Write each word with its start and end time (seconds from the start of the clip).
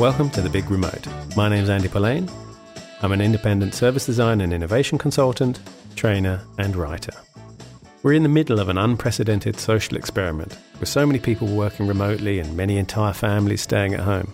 Welcome 0.00 0.30
to 0.30 0.40
The 0.40 0.48
Big 0.48 0.70
Remote. 0.70 1.06
My 1.36 1.50
name 1.50 1.62
is 1.62 1.68
Andy 1.68 1.86
Polaine. 1.86 2.26
I'm 3.02 3.12
an 3.12 3.20
independent 3.20 3.74
service 3.74 4.06
design 4.06 4.40
and 4.40 4.50
innovation 4.50 4.96
consultant, 4.96 5.60
trainer, 5.94 6.40
and 6.56 6.74
writer. 6.74 7.12
We're 8.02 8.14
in 8.14 8.22
the 8.22 8.30
middle 8.30 8.60
of 8.60 8.70
an 8.70 8.78
unprecedented 8.78 9.60
social 9.60 9.98
experiment, 9.98 10.56
with 10.80 10.88
so 10.88 11.04
many 11.04 11.18
people 11.18 11.48
working 11.48 11.86
remotely 11.86 12.38
and 12.38 12.56
many 12.56 12.78
entire 12.78 13.12
families 13.12 13.60
staying 13.60 13.92
at 13.92 14.00
home. 14.00 14.32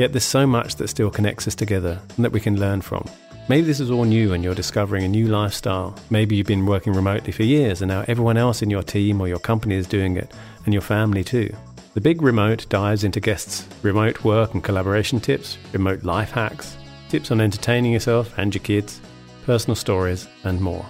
Yet 0.00 0.12
there's 0.12 0.24
so 0.24 0.48
much 0.48 0.74
that 0.74 0.88
still 0.88 1.12
connects 1.12 1.46
us 1.46 1.54
together 1.54 2.00
and 2.16 2.24
that 2.24 2.32
we 2.32 2.40
can 2.40 2.58
learn 2.58 2.80
from. 2.80 3.08
Maybe 3.48 3.68
this 3.68 3.78
is 3.78 3.88
all 3.92 4.04
new 4.04 4.32
and 4.32 4.42
you're 4.42 4.52
discovering 4.52 5.04
a 5.04 5.08
new 5.08 5.28
lifestyle. 5.28 5.96
Maybe 6.10 6.34
you've 6.34 6.48
been 6.48 6.66
working 6.66 6.92
remotely 6.92 7.30
for 7.30 7.44
years 7.44 7.82
and 7.82 7.88
now 7.88 8.04
everyone 8.08 8.36
else 8.36 8.62
in 8.62 8.70
your 8.70 8.82
team 8.82 9.20
or 9.20 9.28
your 9.28 9.38
company 9.38 9.76
is 9.76 9.86
doing 9.86 10.16
it, 10.16 10.32
and 10.64 10.74
your 10.74 10.82
family 10.82 11.22
too. 11.22 11.54
The 11.94 12.00
Big 12.00 12.22
Remote 12.22 12.66
dives 12.70 13.04
into 13.04 13.20
guests' 13.20 13.68
remote 13.82 14.24
work 14.24 14.54
and 14.54 14.64
collaboration 14.64 15.20
tips, 15.20 15.58
remote 15.74 16.04
life 16.04 16.30
hacks, 16.30 16.74
tips 17.10 17.30
on 17.30 17.38
entertaining 17.38 17.92
yourself 17.92 18.32
and 18.38 18.54
your 18.54 18.64
kids, 18.64 19.02
personal 19.44 19.76
stories, 19.76 20.26
and 20.44 20.58
more. 20.58 20.86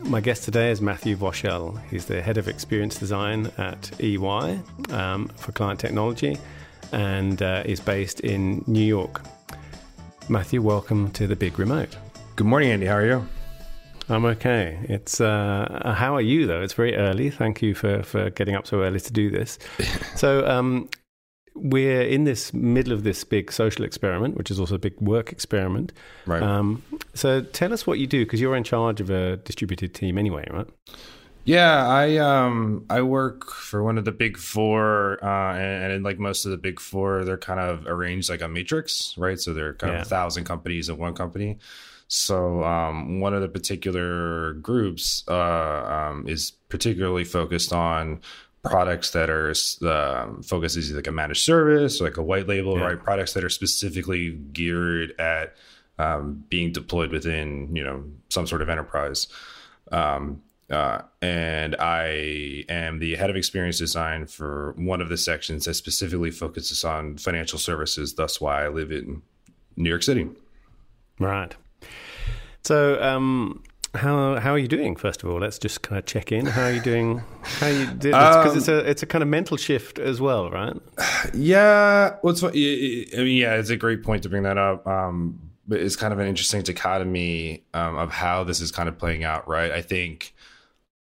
My 0.00 0.20
guest 0.20 0.44
today 0.44 0.70
is 0.70 0.82
Matthew 0.82 1.16
Voshell. 1.16 1.80
He's 1.88 2.04
the 2.04 2.20
head 2.20 2.36
of 2.36 2.48
experience 2.48 2.98
design 2.98 3.50
at 3.56 3.98
EY 3.98 4.60
um, 4.90 5.28
for 5.36 5.52
client 5.52 5.80
technology 5.80 6.36
and 6.92 7.40
uh, 7.40 7.62
is 7.64 7.80
based 7.80 8.20
in 8.20 8.62
New 8.66 8.84
York. 8.84 9.22
Matthew, 10.28 10.60
welcome 10.60 11.10
to 11.12 11.26
the 11.26 11.34
Big 11.34 11.58
Remote. 11.58 11.96
Good 12.36 12.46
morning, 12.46 12.72
Andy. 12.72 12.84
How 12.84 12.96
are 12.96 13.06
you? 13.06 13.26
I'm 14.08 14.24
okay. 14.24 14.78
It's 14.88 15.20
uh, 15.20 15.94
how 15.96 16.14
are 16.16 16.20
you 16.20 16.46
though? 16.46 16.60
It's 16.62 16.74
very 16.74 16.94
early. 16.96 17.30
Thank 17.30 17.62
you 17.62 17.74
for 17.74 18.02
for 18.02 18.30
getting 18.30 18.54
up 18.54 18.66
so 18.66 18.82
early 18.82 19.00
to 19.00 19.12
do 19.12 19.30
this. 19.30 19.58
so 20.16 20.46
um, 20.46 20.88
we're 21.54 22.02
in 22.02 22.24
this 22.24 22.52
middle 22.52 22.92
of 22.92 23.04
this 23.04 23.24
big 23.24 23.52
social 23.52 23.84
experiment, 23.84 24.36
which 24.36 24.50
is 24.50 24.58
also 24.58 24.74
a 24.74 24.78
big 24.78 25.00
work 25.00 25.30
experiment. 25.32 25.92
Right. 26.26 26.42
Um, 26.42 26.82
so 27.14 27.42
tell 27.42 27.72
us 27.72 27.86
what 27.86 27.98
you 27.98 28.06
do 28.06 28.24
because 28.24 28.40
you're 28.40 28.56
in 28.56 28.64
charge 28.64 29.00
of 29.00 29.10
a 29.10 29.36
distributed 29.38 29.94
team 29.94 30.18
anyway, 30.18 30.46
right? 30.50 30.66
Yeah, 31.44 31.86
I 31.88 32.16
um 32.18 32.84
I 32.88 33.02
work 33.02 33.50
for 33.50 33.82
one 33.82 33.98
of 33.98 34.04
the 34.04 34.12
big 34.12 34.36
four, 34.36 35.18
uh, 35.24 35.54
and, 35.56 35.92
and 35.92 36.04
like 36.04 36.18
most 36.18 36.44
of 36.44 36.50
the 36.52 36.56
big 36.58 36.78
four, 36.80 37.24
they're 37.24 37.36
kind 37.38 37.58
of 37.60 37.86
arranged 37.86 38.28
like 38.30 38.42
a 38.42 38.48
matrix, 38.48 39.16
right? 39.18 39.38
So 39.40 39.52
they're 39.52 39.74
kind 39.74 39.92
Yeah. 39.92 40.00
of 40.00 40.06
a 40.06 40.08
thousand 40.08 40.44
companies 40.44 40.88
in 40.88 40.98
one 40.98 41.14
company. 41.14 41.58
So 42.14 42.62
um, 42.62 43.20
one 43.20 43.32
of 43.32 43.40
the 43.40 43.48
particular 43.48 44.52
groups 44.52 45.24
uh, 45.28 45.32
um, 46.10 46.28
is 46.28 46.50
particularly 46.68 47.24
focused 47.24 47.72
on 47.72 48.20
products 48.62 49.12
that 49.12 49.30
are 49.30 49.54
um, 49.88 50.42
focused 50.42 50.76
as 50.76 50.92
like 50.92 51.06
a 51.06 51.10
managed 51.10 51.42
service 51.42 52.02
or 52.02 52.04
like 52.04 52.18
a 52.18 52.22
white 52.22 52.46
label, 52.46 52.76
Yeah. 52.78 52.84
right? 52.84 53.02
Products 53.02 53.32
that 53.32 53.42
are 53.44 53.48
specifically 53.48 54.32
geared 54.52 55.18
at 55.18 55.56
um, 55.98 56.44
being 56.50 56.70
deployed 56.70 57.12
within 57.12 57.74
you 57.74 57.82
know 57.82 58.04
some 58.28 58.46
sort 58.46 58.60
of 58.60 58.68
enterprise. 58.68 59.26
Um, 59.90 60.42
uh, 60.68 61.00
and 61.22 61.74
I 61.76 62.64
am 62.68 62.98
the 62.98 63.16
head 63.16 63.30
of 63.30 63.36
experience 63.36 63.78
design 63.78 64.26
for 64.26 64.74
one 64.76 65.00
of 65.00 65.08
the 65.08 65.16
sections 65.16 65.64
that 65.64 65.74
specifically 65.74 66.30
focuses 66.30 66.84
on 66.84 67.16
financial 67.16 67.58
services. 67.58 68.12
That's 68.12 68.38
why 68.38 68.66
I 68.66 68.68
live 68.68 68.92
in 68.92 69.22
New 69.76 69.88
York 69.88 70.02
City. 70.02 70.28
Right. 71.18 71.54
So 72.64 73.02
um, 73.02 73.62
how 73.94 74.36
how 74.36 74.52
are 74.52 74.58
you 74.58 74.68
doing? 74.68 74.96
First 74.96 75.22
of 75.22 75.30
all, 75.30 75.40
let's 75.40 75.58
just 75.58 75.82
kind 75.82 75.98
of 75.98 76.06
check 76.06 76.32
in. 76.32 76.46
How 76.46 76.64
are 76.64 76.72
you 76.72 76.80
doing? 76.80 77.22
How 77.42 77.66
you 77.66 77.86
because 77.86 78.56
it's 78.56 78.68
a 78.68 78.78
it's 78.88 79.02
a 79.02 79.06
kind 79.06 79.22
of 79.22 79.28
mental 79.28 79.56
shift 79.56 79.98
as 79.98 80.20
well, 80.20 80.50
right? 80.50 80.76
Yeah, 81.34 82.16
what's 82.22 82.42
I 82.42 82.48
I 82.48 82.50
mean, 82.50 83.36
yeah, 83.36 83.54
it's 83.54 83.70
a 83.70 83.76
great 83.76 84.02
point 84.02 84.22
to 84.22 84.28
bring 84.28 84.44
that 84.44 84.58
up. 84.58 84.86
Um, 84.86 85.50
but 85.66 85.80
it's 85.80 85.96
kind 85.96 86.12
of 86.12 86.18
an 86.18 86.26
interesting 86.26 86.62
dichotomy 86.62 87.64
um, 87.74 87.96
of 87.96 88.10
how 88.10 88.44
this 88.44 88.60
is 88.60 88.70
kind 88.70 88.88
of 88.88 88.98
playing 88.98 89.24
out, 89.24 89.48
right? 89.48 89.70
I 89.70 89.82
think 89.82 90.34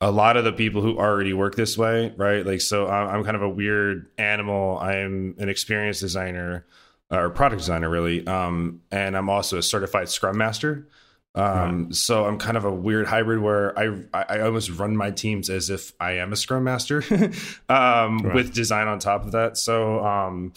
a 0.01 0.11
lot 0.11 0.37
of 0.37 0.45
the 0.45 0.53
people 0.53 0.83
who 0.83 0.99
already 0.99 1.33
work 1.33 1.55
this 1.57 1.77
way, 1.77 2.13
right? 2.17 2.45
Like, 2.45 2.61
so 2.61 2.87
I'm, 2.87 3.17
I'm 3.17 3.25
kind 3.25 3.37
of 3.37 3.43
a 3.43 3.49
weird 3.49 4.11
animal. 4.19 4.79
I'm 4.79 5.35
an 5.39 5.49
experienced 5.49 6.01
designer 6.01 6.67
uh, 7.11 7.19
or 7.19 7.31
product 7.31 7.61
designer, 7.61 7.89
really, 7.89 8.27
um, 8.27 8.83
and 8.91 9.17
I'm 9.17 9.31
also 9.31 9.59
a 9.59 9.63
certified 9.63 10.09
Scrum 10.09 10.37
Master. 10.37 10.89
Um, 11.37 11.93
So 11.93 12.25
I'm 12.25 12.39
kind 12.39 12.57
of 12.57 12.65
a 12.65 12.73
weird 12.73 13.07
hybrid 13.07 13.41
where 13.41 13.79
I 13.79 14.03
I 14.15 14.23
I 14.37 14.41
almost 14.41 14.71
run 14.71 14.97
my 14.97 15.11
teams 15.11 15.51
as 15.51 15.69
if 15.71 15.93
I 16.01 16.13
am 16.13 16.33
a 16.33 16.37
Scrum 16.37 16.65
Master, 16.65 17.05
um, 17.69 18.19
Right. 18.19 18.35
with 18.35 18.55
design 18.55 18.89
on 18.89 18.99
top 18.99 19.25
of 19.25 19.33
that. 19.33 19.57
So 19.59 20.05
um, 20.05 20.53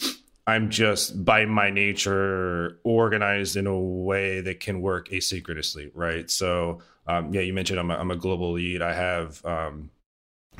I'm 0.46 0.70
just 0.70 1.24
by 1.24 1.44
my 1.44 1.70
nature 1.70 2.78
organized 2.82 3.56
in 3.56 3.66
a 3.66 3.78
way 3.78 4.40
that 4.40 4.60
can 4.60 4.80
work 4.80 5.10
asynchronously, 5.10 5.90
right? 5.94 6.30
So 6.30 6.80
um, 7.06 7.32
yeah, 7.34 7.40
you 7.42 7.52
mentioned 7.52 7.78
I'm 7.78 7.90
a, 7.90 7.94
I'm 7.96 8.10
a 8.10 8.16
global 8.16 8.52
lead. 8.52 8.82
I 8.82 8.94
have 8.94 9.44
um, 9.44 9.90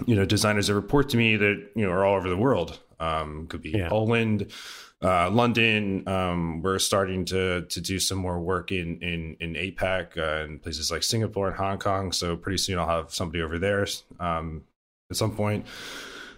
you 0.06 0.14
know 0.16 0.24
designers 0.24 0.66
that 0.68 0.74
report 0.74 1.08
to 1.10 1.16
me 1.16 1.36
that 1.36 1.70
you 1.74 1.84
know 1.86 1.90
are 1.92 2.04
all 2.04 2.16
over 2.16 2.28
the 2.28 2.36
world. 2.36 2.78
Um, 3.00 3.46
could 3.48 3.62
be 3.62 3.70
Yeah. 3.70 3.88
Poland, 3.88 4.52
uh, 5.02 5.30
London. 5.30 6.06
Um, 6.06 6.62
we're 6.62 6.78
starting 6.78 7.24
to 7.26 7.62
to 7.62 7.80
do 7.80 7.98
some 7.98 8.18
more 8.18 8.38
work 8.38 8.70
in 8.72 8.98
in 9.00 9.36
in 9.40 9.54
APAC 9.54 10.16
uh, 10.18 10.44
and 10.44 10.62
places 10.62 10.90
like 10.90 11.02
Singapore 11.02 11.48
and 11.48 11.56
Hong 11.56 11.78
Kong. 11.78 12.12
So 12.12 12.36
pretty 12.36 12.58
soon 12.58 12.78
I'll 12.78 12.86
have 12.88 13.12
somebody 13.12 13.42
over 13.42 13.58
there 13.58 13.86
um, 14.18 14.62
at 15.10 15.16
some 15.16 15.34
point. 15.34 15.66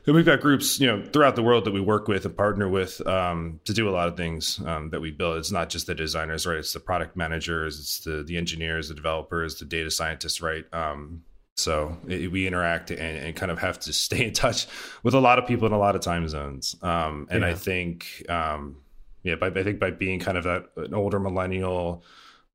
And 0.05 0.17
we've 0.17 0.27
got 0.27 0.41
groups, 0.41 0.81
you 0.81 0.89
know, 0.89 1.05
throughout 1.12 1.37
the 1.37 1.45
world 1.45 1.65
that 1.65 1.71
we 1.71 1.81
work 1.81 2.09
with 2.09 2.25
and 2.25 2.37
partner 2.37 2.69
with 2.69 3.06
um, 3.06 3.61
to 3.67 3.73
do 3.73 3.89
a 3.89 3.93
lot 3.93 4.09
of 4.09 4.17
things 4.17 4.59
um, 4.67 4.91
that 4.91 5.00
we 5.00 5.12
build. 5.12 5.37
It's 5.37 5.53
not 5.53 5.69
just 5.69 5.87
the 5.87 5.94
designers, 5.94 6.44
right? 6.44 6.59
It's 6.59 6.73
the 6.73 6.81
product 6.81 7.17
managers, 7.17 7.79
it's 7.79 8.00
the 8.00 8.25
the 8.25 8.37
engineers, 8.37 8.89
the 8.89 8.94
developers, 8.97 9.56
the 9.61 9.65
data 9.65 9.91
scientists, 9.93 10.41
right? 10.43 10.65
Um, 10.73 11.23
so 11.56 11.96
it, 12.08 12.30
we 12.32 12.46
interact 12.46 12.90
and, 12.90 13.00
and 13.00 13.36
kind 13.36 13.50
of 13.50 13.58
have 13.58 13.78
to 13.80 13.92
stay 13.92 14.26
in 14.26 14.32
touch 14.32 14.66
with 15.02 15.14
a 15.14 15.20
lot 15.20 15.38
of 15.38 15.46
people 15.46 15.66
in 15.66 15.72
a 15.72 15.78
lot 15.78 15.94
of 15.94 16.00
time 16.00 16.28
zones. 16.28 16.76
Um, 16.82 17.26
and 17.30 17.44
I 17.44 17.54
think, 17.54 18.24
um, 18.28 18.76
yeah, 19.22 19.36
by, 19.36 19.48
I 19.48 19.62
think 19.62 19.78
by 19.78 19.90
being 19.90 20.18
kind 20.18 20.36
of 20.36 20.44
that 20.44 20.66
an 20.76 20.94
older 20.94 21.20
millennial 21.20 22.04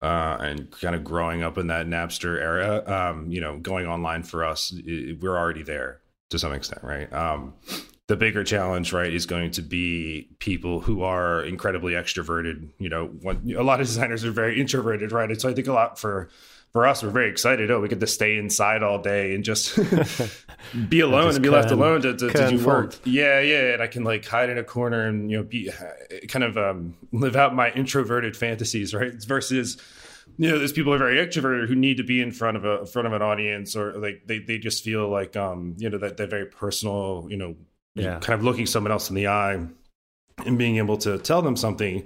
uh, 0.01 0.37
and 0.39 0.69
kind 0.71 0.95
of 0.95 1.03
growing 1.03 1.43
up 1.43 1.57
in 1.57 1.67
that 1.67 1.87
Napster 1.87 2.39
era, 2.39 2.83
um, 2.85 3.31
you 3.31 3.41
know, 3.41 3.57
going 3.57 3.87
online 3.87 4.23
for 4.23 4.43
us, 4.43 4.73
i 4.75 5.15
we're 5.19 5.37
already 5.37 5.63
there 5.63 6.01
to 6.29 6.37
some 6.37 6.53
extent, 6.53 6.83
right? 6.83 7.11
Um, 7.13 7.53
the 8.07 8.15
bigger 8.15 8.43
challenge, 8.43 8.93
right, 8.93 9.11
is 9.11 9.25
going 9.25 9.51
to 9.51 9.61
be 9.61 10.29
people 10.39 10.79
who 10.79 11.03
are 11.03 11.43
incredibly 11.43 11.93
extroverted. 11.93 12.69
You 12.79 12.89
know, 12.89 13.11
a 13.25 13.63
lot 13.63 13.81
of 13.81 13.87
designers 13.87 14.23
are 14.23 14.31
very 14.31 14.59
introverted, 14.61 15.11
right? 15.11 15.29
And 15.29 15.39
so 15.39 15.49
I 15.49 15.53
think 15.53 15.67
a 15.67 15.73
lot 15.73 15.99
for 15.99 16.29
for 16.73 16.85
us, 16.85 17.01
we're 17.01 17.09
very 17.09 17.29
excited. 17.29 17.71
Oh, 17.71 17.79
we 17.81 17.87
get 17.87 17.99
to 17.99 18.07
stay 18.07 18.37
inside 18.37 18.83
all 18.83 19.01
day 19.01 19.33
and 19.33 19.43
just 19.43 19.75
be 20.89 20.99
alone 20.99 21.23
just 21.25 21.37
and 21.37 21.43
be 21.43 21.49
left 21.49 21.71
alone 21.71 22.01
to, 22.01 22.15
to, 22.15 22.29
to 22.31 22.49
do 22.49 22.65
work. 22.65 22.95
Yeah, 23.03 23.39
yeah, 23.39 23.73
and 23.73 23.81
I 23.81 23.87
can 23.87 24.03
like 24.03 24.25
hide 24.25 24.49
in 24.49 24.57
a 24.57 24.63
corner 24.63 25.07
and 25.07 25.29
you 25.31 25.37
know 25.37 25.43
be 25.43 25.71
kind 26.27 26.43
of 26.43 26.57
um, 26.57 26.95
live 27.11 27.35
out 27.35 27.55
my 27.55 27.71
introverted 27.71 28.35
fantasies, 28.35 28.93
right? 28.93 29.13
Versus 29.25 29.77
you 30.37 30.49
know, 30.49 30.59
there's 30.59 30.73
people 30.73 30.91
who 30.91 30.95
are 30.95 31.07
very 31.11 31.25
extroverted 31.25 31.67
who 31.67 31.75
need 31.75 31.97
to 31.97 32.03
be 32.03 32.21
in 32.21 32.31
front 32.31 32.57
of 32.57 32.65
a 32.65 32.81
in 32.81 32.85
front 32.85 33.07
of 33.07 33.13
an 33.13 33.21
audience, 33.21 33.75
or 33.75 33.93
like 33.97 34.23
they 34.25 34.39
they 34.39 34.57
just 34.57 34.83
feel 34.83 35.09
like 35.09 35.35
um 35.35 35.75
you 35.77 35.89
know 35.89 35.97
that 35.97 36.17
they're 36.17 36.27
very 36.27 36.45
personal, 36.45 37.27
you 37.29 37.37
know, 37.37 37.55
Yeah. 37.95 38.19
kind 38.19 38.37
of 38.37 38.43
looking 38.43 38.65
someone 38.65 38.91
else 38.91 39.09
in 39.09 39.15
the 39.15 39.27
eye 39.27 39.59
and 40.45 40.57
being 40.57 40.77
able 40.77 40.97
to 40.99 41.17
tell 41.17 41.41
them 41.41 41.55
something. 41.55 42.03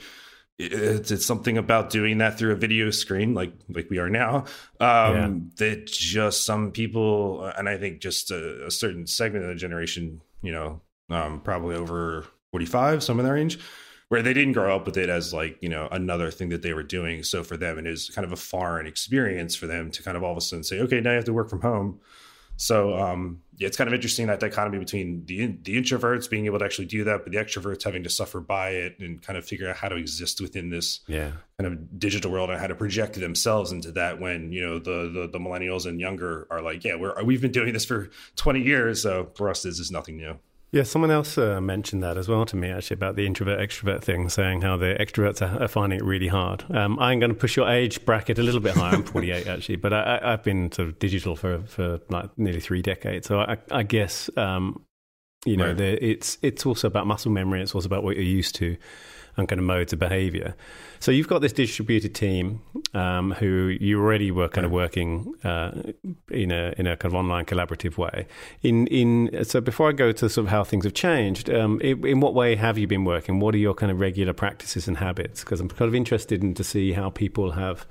It's, 0.64 1.12
it's 1.12 1.26
something 1.26 1.58
about 1.58 1.90
doing 1.90 2.20
that 2.20 2.38
through 2.38 2.52
a 2.52 2.56
video 2.56 2.92
screen, 2.92 3.34
like 3.34 3.54
like 3.70 3.90
we 3.90 3.98
are 3.98 4.10
now. 4.10 4.46
Um, 4.80 5.52
That 5.58 5.88
just 5.88 6.46
some 6.46 6.72
people, 6.72 7.46
and 7.46 7.68
I 7.68 7.78
think 7.78 8.02
just 8.02 8.32
a, 8.32 8.68
a 8.68 8.72
certain 8.72 9.08
segment 9.08 9.46
of 9.46 9.50
the 9.50 9.56
generation, 9.56 10.22
you 10.42 10.52
know, 10.52 10.82
um, 11.10 11.42
probably 11.42 11.76
over 11.76 12.26
forty 12.52 12.66
five, 12.66 13.04
some 13.04 13.20
in 13.20 13.26
that 13.26 13.32
range, 13.32 13.60
where 14.10 14.22
they 14.22 14.34
didn't 14.34 14.54
grow 14.54 14.76
up 14.76 14.86
with 14.86 14.98
it 14.98 15.10
as 15.10 15.34
like 15.34 15.58
you 15.62 15.70
know 15.70 15.88
another 15.92 16.32
thing 16.32 16.50
that 16.50 16.62
they 16.62 16.74
were 16.74 16.84
doing. 16.84 17.24
So 17.24 17.44
for 17.44 17.58
them, 17.58 17.80
it 17.80 17.88
is 17.88 18.10
kind 18.10 18.26
of 18.26 18.32
a 18.32 18.38
foreign 18.38 18.88
experience 18.88 19.56
for 19.56 19.68
them 19.68 19.92
to 19.92 20.04
kind 20.04 20.18
of 20.18 20.24
all 20.24 20.32
of 20.32 20.38
a 20.38 20.42
sudden 20.42 20.64
say, 20.64 20.80
okay, 20.82 21.02
now 21.02 21.12
you 21.12 21.16
have 21.16 21.26
to 21.26 21.34
work 21.34 21.50
from 21.50 21.62
home. 21.62 22.00
So 22.62 22.96
um, 22.96 23.42
yeah, 23.58 23.66
it's 23.68 23.76
kind 23.76 23.88
of 23.88 23.94
interesting 23.96 24.28
that 24.28 24.40
dichotomy 24.40 24.78
between 24.78 25.26
the 25.26 25.48
the 25.64 25.82
introverts 25.82 26.30
being 26.30 26.46
able 26.46 26.60
to 26.60 26.66
actually 26.66 26.86
do 26.86 27.04
that, 27.06 27.24
but 27.24 27.32
the 27.32 27.40
extroverts 27.40 27.84
having 27.84 28.04
to 28.04 28.10
suffer 28.10 28.40
by 28.40 28.70
it 28.70 29.00
and 29.00 29.20
kind 29.20 29.36
of 29.36 29.46
figure 29.46 29.68
out 29.68 29.78
how 29.78 29.90
to 29.90 29.96
exist 29.96 30.40
within 30.40 30.70
this 30.70 31.00
Yeah. 31.08 31.32
kind 31.60 31.74
of 31.74 32.00
digital 32.00 32.32
world 32.32 32.52
and 32.52 32.60
how 32.60 32.68
to 32.68 32.76
project 32.76 33.20
themselves 33.20 33.72
into 33.72 33.92
that. 33.94 34.20
When 34.20 34.52
you 34.52 34.62
know 34.62 34.78
the 34.78 35.10
the, 35.12 35.28
the 35.28 35.40
millennials 35.40 35.88
and 35.88 36.00
younger 36.00 36.46
are 36.52 36.62
like, 36.62 36.84
yeah, 36.84 36.96
we're 36.96 37.24
we've 37.24 37.42
been 37.42 37.52
doing 37.52 37.74
this 37.74 37.86
for 37.86 38.10
twenty 38.36 38.62
years, 38.62 39.02
so 39.02 39.32
for 39.36 39.50
us 39.50 39.64
this 39.64 39.80
is 39.80 39.90
nothing 39.92 40.18
new. 40.18 40.38
Yeah, 40.74 40.84
someone 40.84 41.12
else 41.12 41.38
uh, 41.38 41.60
mentioned 41.60 42.02
that 42.04 42.18
as 42.18 42.30
well 42.30 42.46
to 42.46 42.56
me, 42.56 42.70
actually, 42.70 42.96
about 42.96 43.18
the 43.18 43.26
introvert 43.26 43.60
extrovert 43.60 44.02
thing, 44.02 44.30
saying 44.30 44.62
how 44.62 44.78
the 44.78 44.96
extroverts 45.00 45.42
are, 45.42 45.62
are 45.64 45.68
finding 45.68 46.00
it 46.00 46.06
really 46.06 46.30
hard. 46.30 46.64
Um, 46.74 46.98
I'm 46.98 47.20
going 47.20 47.30
to 47.30 47.36
push 47.38 47.58
your 47.58 47.68
age 47.70 48.06
bracket 48.06 48.40
a 48.40 48.44
little 48.44 48.62
bit 48.62 48.76
higher. 48.76 48.96
I'm 48.96 49.04
48, 49.04 49.48
actually, 49.56 49.76
but 49.76 49.92
I, 49.92 50.02
I, 50.02 50.32
I've 50.34 50.44
been 50.44 50.72
sort 50.72 50.88
of 50.88 50.98
digital 50.98 51.36
for, 51.36 51.62
for 51.64 52.00
like 52.10 52.30
nearly 52.38 52.62
three 52.62 52.82
decades. 52.82 53.28
So 53.28 53.42
I, 53.42 53.58
I 53.70 53.84
guess, 53.84 54.30
um, 54.38 54.86
you 55.46 55.58
know, 55.58 55.68
Right. 55.68 55.78
the, 55.78 56.06
it's, 56.06 56.38
it's 56.42 56.66
also 56.66 56.88
about 56.88 57.06
muscle 57.06 57.32
memory, 57.34 57.62
it's 57.62 57.76
also 57.76 57.88
about 57.88 58.04
what 58.04 58.16
you're 58.16 58.24
used 58.24 58.56
to. 58.56 58.78
And 59.38 59.48
kind 59.48 59.60
of 59.60 59.66
modes 59.66 59.94
of 59.94 60.00
behavior. 60.00 60.56
So 61.00 61.12
you've 61.12 61.28
got 61.28 61.40
this 61.40 61.54
distributed 61.54 62.14
team 62.14 62.62
um, 62.94 63.32
who 63.32 63.76
you 63.80 64.00
already 64.00 64.30
were 64.30 64.48
kind 64.48 64.66
of 64.66 64.72
working 64.72 65.34
uh, 65.44 65.72
in 66.30 66.52
a 66.52 66.74
in 66.78 66.86
a 66.86 66.96
kind 66.96 67.12
of 67.12 67.16
online 67.16 67.46
collaborative 67.46 67.98
way. 67.98 68.28
In 68.62 68.88
in 68.88 69.44
so 69.44 69.62
before 69.62 69.90
I 69.90 69.94
go 69.94 70.12
to 70.12 70.30
sort 70.30 70.46
of 70.46 70.52
how 70.52 70.64
things 70.64 70.86
have 70.86 70.94
changed, 70.94 71.50
um, 71.50 71.82
in, 71.82 72.06
in, 72.06 72.20
what 72.20 72.34
way 72.34 72.56
have 72.56 72.78
you 72.78 72.86
been 72.88 73.04
working? 73.04 73.40
What 73.40 73.56
are 73.56 73.60
your 73.60 73.74
kind 73.74 73.92
of 73.92 74.00
regular 74.00 74.34
practices 74.34 74.88
and 74.88 74.98
habits? 74.98 75.44
Because 75.44 75.60
I'm 75.60 75.70
kind 75.70 75.88
of 75.90 75.96
interested 75.96 76.44
in 76.44 76.54
to 76.54 76.64
see 76.64 76.94
how 76.94 77.10
people 77.10 77.52
have. 77.52 77.86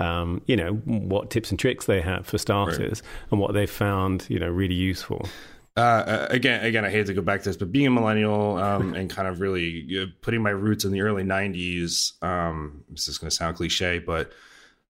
Um, 0.00 0.42
you 0.46 0.56
know 0.56 0.72
what 0.72 1.30
tips 1.30 1.50
and 1.52 1.58
tricks 1.58 1.86
they 1.86 2.00
have 2.00 2.26
for 2.26 2.36
starters, 2.36 3.00
right. 3.00 3.30
and 3.30 3.40
what 3.40 3.54
they've 3.54 3.70
found 3.70 4.26
you 4.28 4.40
know 4.40 4.48
really 4.48 4.74
useful. 4.74 5.28
Uh, 5.76 5.80
uh, 5.80 6.26
again, 6.30 6.64
again, 6.64 6.84
I 6.84 6.90
hate 6.90 7.06
to 7.06 7.14
go 7.14 7.22
back 7.22 7.42
to 7.42 7.48
this, 7.48 7.56
but 7.56 7.72
being 7.72 7.88
a 7.88 7.90
millennial 7.90 8.58
um, 8.58 8.94
and 8.94 9.10
kind 9.10 9.26
of 9.26 9.40
really 9.40 9.86
uh, 10.00 10.06
putting 10.20 10.40
my 10.40 10.50
roots 10.50 10.84
in 10.84 10.92
the 10.92 11.00
early 11.00 11.24
'90s. 11.24 12.22
Um, 12.22 12.84
this 12.90 13.08
is 13.08 13.18
going 13.18 13.28
to 13.28 13.34
sound 13.34 13.56
cliche, 13.56 13.98
but 13.98 14.30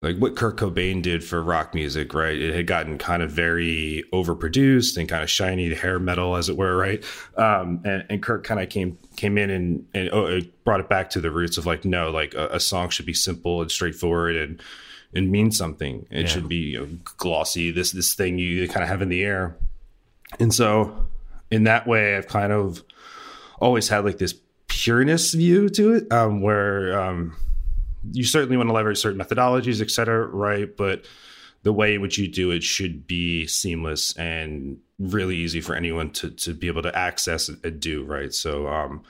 like 0.00 0.16
what 0.16 0.36
Kurt 0.36 0.56
Cobain 0.56 1.02
did 1.02 1.22
for 1.22 1.42
rock 1.42 1.74
music, 1.74 2.14
right? 2.14 2.36
It 2.36 2.54
had 2.54 2.66
gotten 2.66 2.96
kind 2.96 3.22
of 3.22 3.30
very 3.30 4.04
overproduced 4.14 4.96
and 4.96 5.06
kind 5.06 5.22
of 5.22 5.28
shiny, 5.28 5.74
hair 5.74 5.98
metal, 5.98 6.36
as 6.36 6.48
it 6.48 6.56
were, 6.56 6.74
right? 6.74 7.04
Um, 7.36 7.82
and, 7.84 8.06
and 8.08 8.22
Kurt 8.22 8.44
kind 8.44 8.60
of 8.60 8.70
came 8.70 8.96
came 9.16 9.36
in 9.36 9.50
and 9.50 9.86
and 9.92 10.08
oh, 10.10 10.40
brought 10.64 10.80
it 10.80 10.88
back 10.88 11.10
to 11.10 11.20
the 11.20 11.30
roots 11.30 11.58
of 11.58 11.66
like, 11.66 11.84
no, 11.84 12.10
like 12.10 12.32
a, 12.32 12.48
a 12.52 12.60
song 12.60 12.88
should 12.88 13.06
be 13.06 13.12
simple 13.12 13.60
and 13.60 13.70
straightforward 13.70 14.34
and 14.34 14.62
and 15.14 15.30
mean 15.30 15.50
something. 15.50 16.06
It 16.10 16.22
yeah. 16.22 16.26
should 16.26 16.48
be 16.48 16.56
you 16.56 16.80
know, 16.80 16.88
glossy. 17.18 17.70
This 17.70 17.92
this 17.92 18.14
thing 18.14 18.38
you 18.38 18.66
kind 18.66 18.82
of 18.82 18.88
have 18.88 19.02
in 19.02 19.10
the 19.10 19.22
air 19.22 19.58
and 20.38 20.54
so 20.54 21.06
in 21.50 21.64
that 21.64 21.86
way, 21.86 22.16
I've 22.16 22.28
kind 22.28 22.52
of 22.52 22.82
always 23.60 23.88
had 23.88 24.04
like 24.04 24.18
this 24.18 24.34
pureness 24.68 25.34
view 25.34 25.68
to 25.70 25.94
it, 25.94 26.12
um, 26.12 26.40
where 26.40 27.00
um, 27.00 27.36
you 28.12 28.24
certainly 28.24 28.56
want 28.56 28.68
to 28.68 28.72
leverage 28.72 28.98
certain 28.98 29.20
methodologies, 29.20 29.82
et 29.82 29.90
cetera, 29.90 30.26
right? 30.26 30.74
But 30.76 31.04
the 31.62 31.72
way 31.72 31.94
in 31.94 32.00
which 32.00 32.18
you 32.18 32.28
do 32.28 32.50
it 32.50 32.62
should 32.62 33.06
be 33.06 33.46
seamless 33.46 34.16
and 34.16 34.78
really 34.98 35.36
easy 35.36 35.60
for 35.60 35.74
anyone 35.74 36.10
to 36.10 36.30
to 36.30 36.54
be 36.54 36.68
able 36.68 36.82
to 36.82 36.96
access 36.96 37.48
and 37.48 37.80
do, 37.80 38.04
right? 38.04 38.32
So 38.32 38.68
um, 38.68 39.02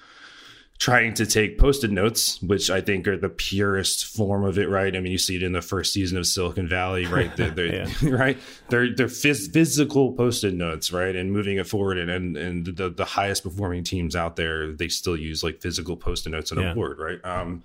trying 0.81 1.13
to 1.13 1.27
take 1.27 1.59
post-it 1.59 1.91
notes, 1.91 2.41
which 2.41 2.71
I 2.71 2.81
think 2.81 3.07
are 3.07 3.17
the 3.17 3.29
purest 3.29 4.07
form 4.07 4.45
of 4.45 4.59
it, 4.59 4.71
right? 4.71 4.97
I 4.97 5.01
mean, 5.01 5.13
you 5.13 5.19
see 5.19 5.37
it 5.37 5.43
in 5.43 5.53
the 5.53 5.61
first 5.61 5.93
season 5.93 6.17
of 6.17 6.27
Silicon 6.27 6.67
Valley, 6.67 7.05
right? 7.05 7.37
They're, 7.37 7.51
they're 7.51 7.87
yeah. 7.87 7.89
right. 8.03 8.39
They're 8.71 8.95
they're 8.95 9.07
phys- 9.07 9.53
physical 9.53 10.15
post-it 10.15 10.55
notes, 10.55 10.91
right? 10.91 11.15
And 11.15 11.33
moving 11.33 11.59
it 11.59 11.67
forward, 11.67 11.99
and 11.99 12.11
and, 12.11 12.37
and 12.37 12.65
the 12.65 12.89
the 12.89 13.05
highest 13.05 13.43
performing 13.43 13.85
teams 13.85 14.17
out 14.17 14.37
there, 14.37 14.73
they 14.73 14.89
still 14.89 15.19
use 15.19 15.45
like 15.45 15.61
physical 15.61 15.99
post-it 15.99 16.31
notes 16.31 16.51
on 16.51 16.59
yeah. 16.59 16.73
a 16.73 16.75
board, 16.75 16.99
right? 16.99 17.23
Um, 17.25 17.63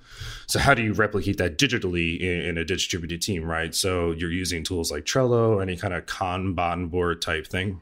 so 0.47 0.59
how 0.59 0.73
do 0.73 0.83
you 0.83 0.91
replicate 0.91 1.37
that 1.37 1.57
digitally 1.57 2.19
in, 2.19 2.41
in, 2.41 2.57
a 2.57 2.65
distributed 2.65 3.21
team, 3.21 3.45
right? 3.45 3.73
So 3.73 4.11
you're 4.11 4.31
using 4.31 4.63
tools 4.63 4.91
like 4.91 5.05
Trello, 5.05 5.61
any 5.61 5.77
kind 5.77 5.93
of 5.93 6.05
Kanban 6.05 6.91
board 6.91 7.21
type 7.21 7.47
thing. 7.47 7.79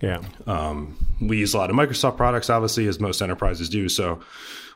Yeah. 0.00 0.22
Um, 0.46 0.96
we 1.20 1.38
use 1.38 1.54
a 1.54 1.58
lot 1.58 1.70
of 1.70 1.76
Microsoft 1.76 2.16
products, 2.16 2.50
obviously, 2.50 2.86
as 2.86 3.00
most 3.00 3.20
enterprises 3.20 3.68
do. 3.68 3.88
So 3.88 4.20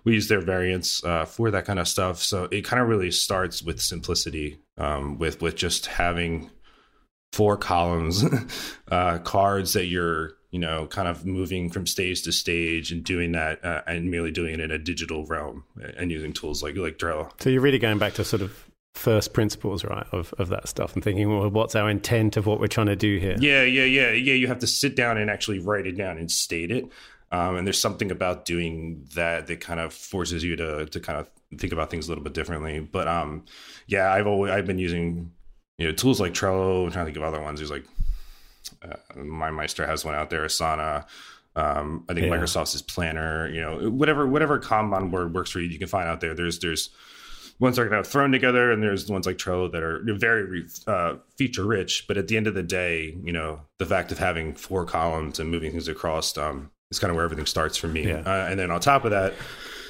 we 0.05 0.15
use 0.15 0.29
their 0.29 0.41
variants 0.41 1.05
uh, 1.05 1.25
for 1.25 1.51
that 1.51 1.65
kind 1.65 1.79
of 1.79 1.89
stuff. 1.89 2.23
So 2.23 2.45
it 2.51 2.65
kind 2.65 2.83
of 2.83 2.89
really 2.89 3.11
starts 3.11 3.63
with 3.63 3.81
simplicity, 3.81 4.59
um, 4.79 5.19
with 5.19 5.41
with 5.43 5.57
just 5.57 5.87
having 5.87 6.51
four 7.33 7.57
columns, 7.57 8.25
uh, 8.91 9.19
cards 9.19 9.73
that 9.75 9.87
you're 9.87 10.33
you 10.51 10.59
know 10.59 10.87
kind 10.87 11.09
of 11.09 11.25
moving 11.25 11.71
from 11.71 11.87
stage 11.87 12.23
to 12.23 12.33
stage 12.33 12.93
and 12.93 13.05
doing 13.05 13.33
that 13.33 13.65
uh, 13.65 13.83
and 13.87 14.11
merely 14.11 14.31
doing 14.31 14.55
it 14.55 14.61
in 14.61 14.71
a 14.71 14.79
digital 14.79 15.27
realm 15.27 15.65
and 15.97 16.11
using 16.11 16.33
tools 16.33 16.63
like 16.63 16.77
like 16.77 16.99
Trello. 16.99 17.31
So 17.41 17.51
you're 17.51 17.63
really 17.63 17.79
going 17.79 17.99
back 17.99 18.15
to 18.15 18.25
sort 18.25 18.43
of 18.43 18.67
first 18.95 19.33
principles, 19.33 19.85
right, 19.85 20.07
of, 20.13 20.35
of 20.39 20.49
that 20.49 20.69
stuff 20.69 20.95
and 20.95 21.03
thinking, 21.03 21.29
well, 21.29 21.49
what's 21.49 21.75
our 21.75 21.89
intent 21.89 22.37
of 22.37 22.47
what 22.47 22.61
we're 22.61 22.67
trying 22.67 22.89
to 22.89 22.97
do 22.97 23.19
here? 23.19 23.37
Yeah, 23.39 23.63
yeah, 23.63 23.85
yeah, 23.85 24.11
yeah. 24.11 24.35
You 24.35 24.49
have 24.49 24.59
to 24.61 24.67
sit 24.67 24.97
down 24.97 25.17
and 25.19 25.31
actually 25.31 25.59
write 25.59 25.87
it 25.87 25.97
down 25.97 26.19
and 26.19 26.31
state 26.31 26.71
it. 26.71 26.87
Um, 27.33 27.57
and 27.57 27.67
there's 27.67 27.81
something 27.81 28.11
about 28.11 28.45
doing 28.45 29.07
that 29.15 29.47
that 29.47 29.61
kind 29.61 29.79
of 29.81 29.93
forces 29.93 30.43
you 30.43 30.57
to 30.57 30.87
to 30.87 31.01
kind 31.01 31.19
of 31.19 31.31
think 31.59 31.73
about 31.73 31.91
things 31.91 32.07
a 32.07 32.11
little 32.11 32.25
bit 32.25 32.35
differently. 32.35 32.81
But 32.81 33.09
um, 33.09 33.45
yeah, 33.87 34.13
I've 34.13 34.27
always 34.27 34.53
I've 34.53 34.67
been 34.67 34.79
using 34.79 35.33
you 35.79 35.87
know 35.87 35.93
tools 35.93 36.21
like 36.21 36.33
Trello. 36.33 36.87
I'm 36.87 36.93
trying 36.93 37.07
to 37.07 37.13
think 37.13 37.17
of 37.17 37.23
other 37.23 37.41
ones. 37.41 37.61
There's 37.61 37.71
like 37.71 37.87
uh, 38.83 38.97
MindMeister 39.17 39.87
has 39.87 40.05
one 40.05 40.15
out 40.15 40.31
there, 40.31 40.45
Asana. 40.45 41.07
Um, 41.57 42.05
I 42.09 42.15
think 42.15 42.27
yeah. 42.27 42.33
Microsoft's 42.33 42.75
is 42.75 42.83
Planner. 42.83 43.49
You 43.49 43.61
know, 43.61 43.91
whatever 43.91 44.27
whatever 44.27 44.59
Kanban 44.59 45.11
board 45.11 45.35
works 45.35 45.51
for 45.51 45.61
you, 45.61 45.69
you 45.69 45.79
can 45.79 45.89
find 45.89 46.09
out 46.09 46.21
there. 46.21 46.35
There's 46.35 46.59
there's 46.59 46.91
ones 47.61 47.77
that 47.77 47.83
are 47.83 47.89
kind 47.89 48.01
of 48.01 48.07
thrown 48.07 48.33
together, 48.33 48.73
and 48.73 48.83
there's 48.83 49.09
ones 49.09 49.27
like 49.27 49.37
Trello 49.37 49.71
that 49.71 49.83
are 49.83 50.03
very 50.17 50.67
uh, 50.87 51.17
feature 51.37 51.65
rich. 51.65 52.07
But 52.09 52.17
at 52.17 52.29
the 52.29 52.37
end 52.37 52.47
of 52.47 52.55
the 52.55 52.63
day, 52.63 53.17
you 53.23 53.33
know, 53.33 53.61
the 53.79 53.87
fact 53.87 54.11
of 54.11 54.19
having 54.19 54.55
four 54.55 54.85
columns 54.85 55.39
and 55.39 55.51
moving 55.51 55.71
things 55.71 55.89
across 55.89 56.37
um, 56.37 56.71
is 56.91 56.99
kind 56.99 57.11
of 57.11 57.17
where 57.17 57.25
everything 57.25 57.47
starts 57.47 57.77
for 57.77 57.89
me. 57.89 58.07
Yeah. 58.07 58.23
Uh, 58.27 58.49
and 58.51 58.59
then 58.59 58.71
on 58.71 58.81
top 58.81 59.05
of 59.05 59.13
that, 59.13 59.35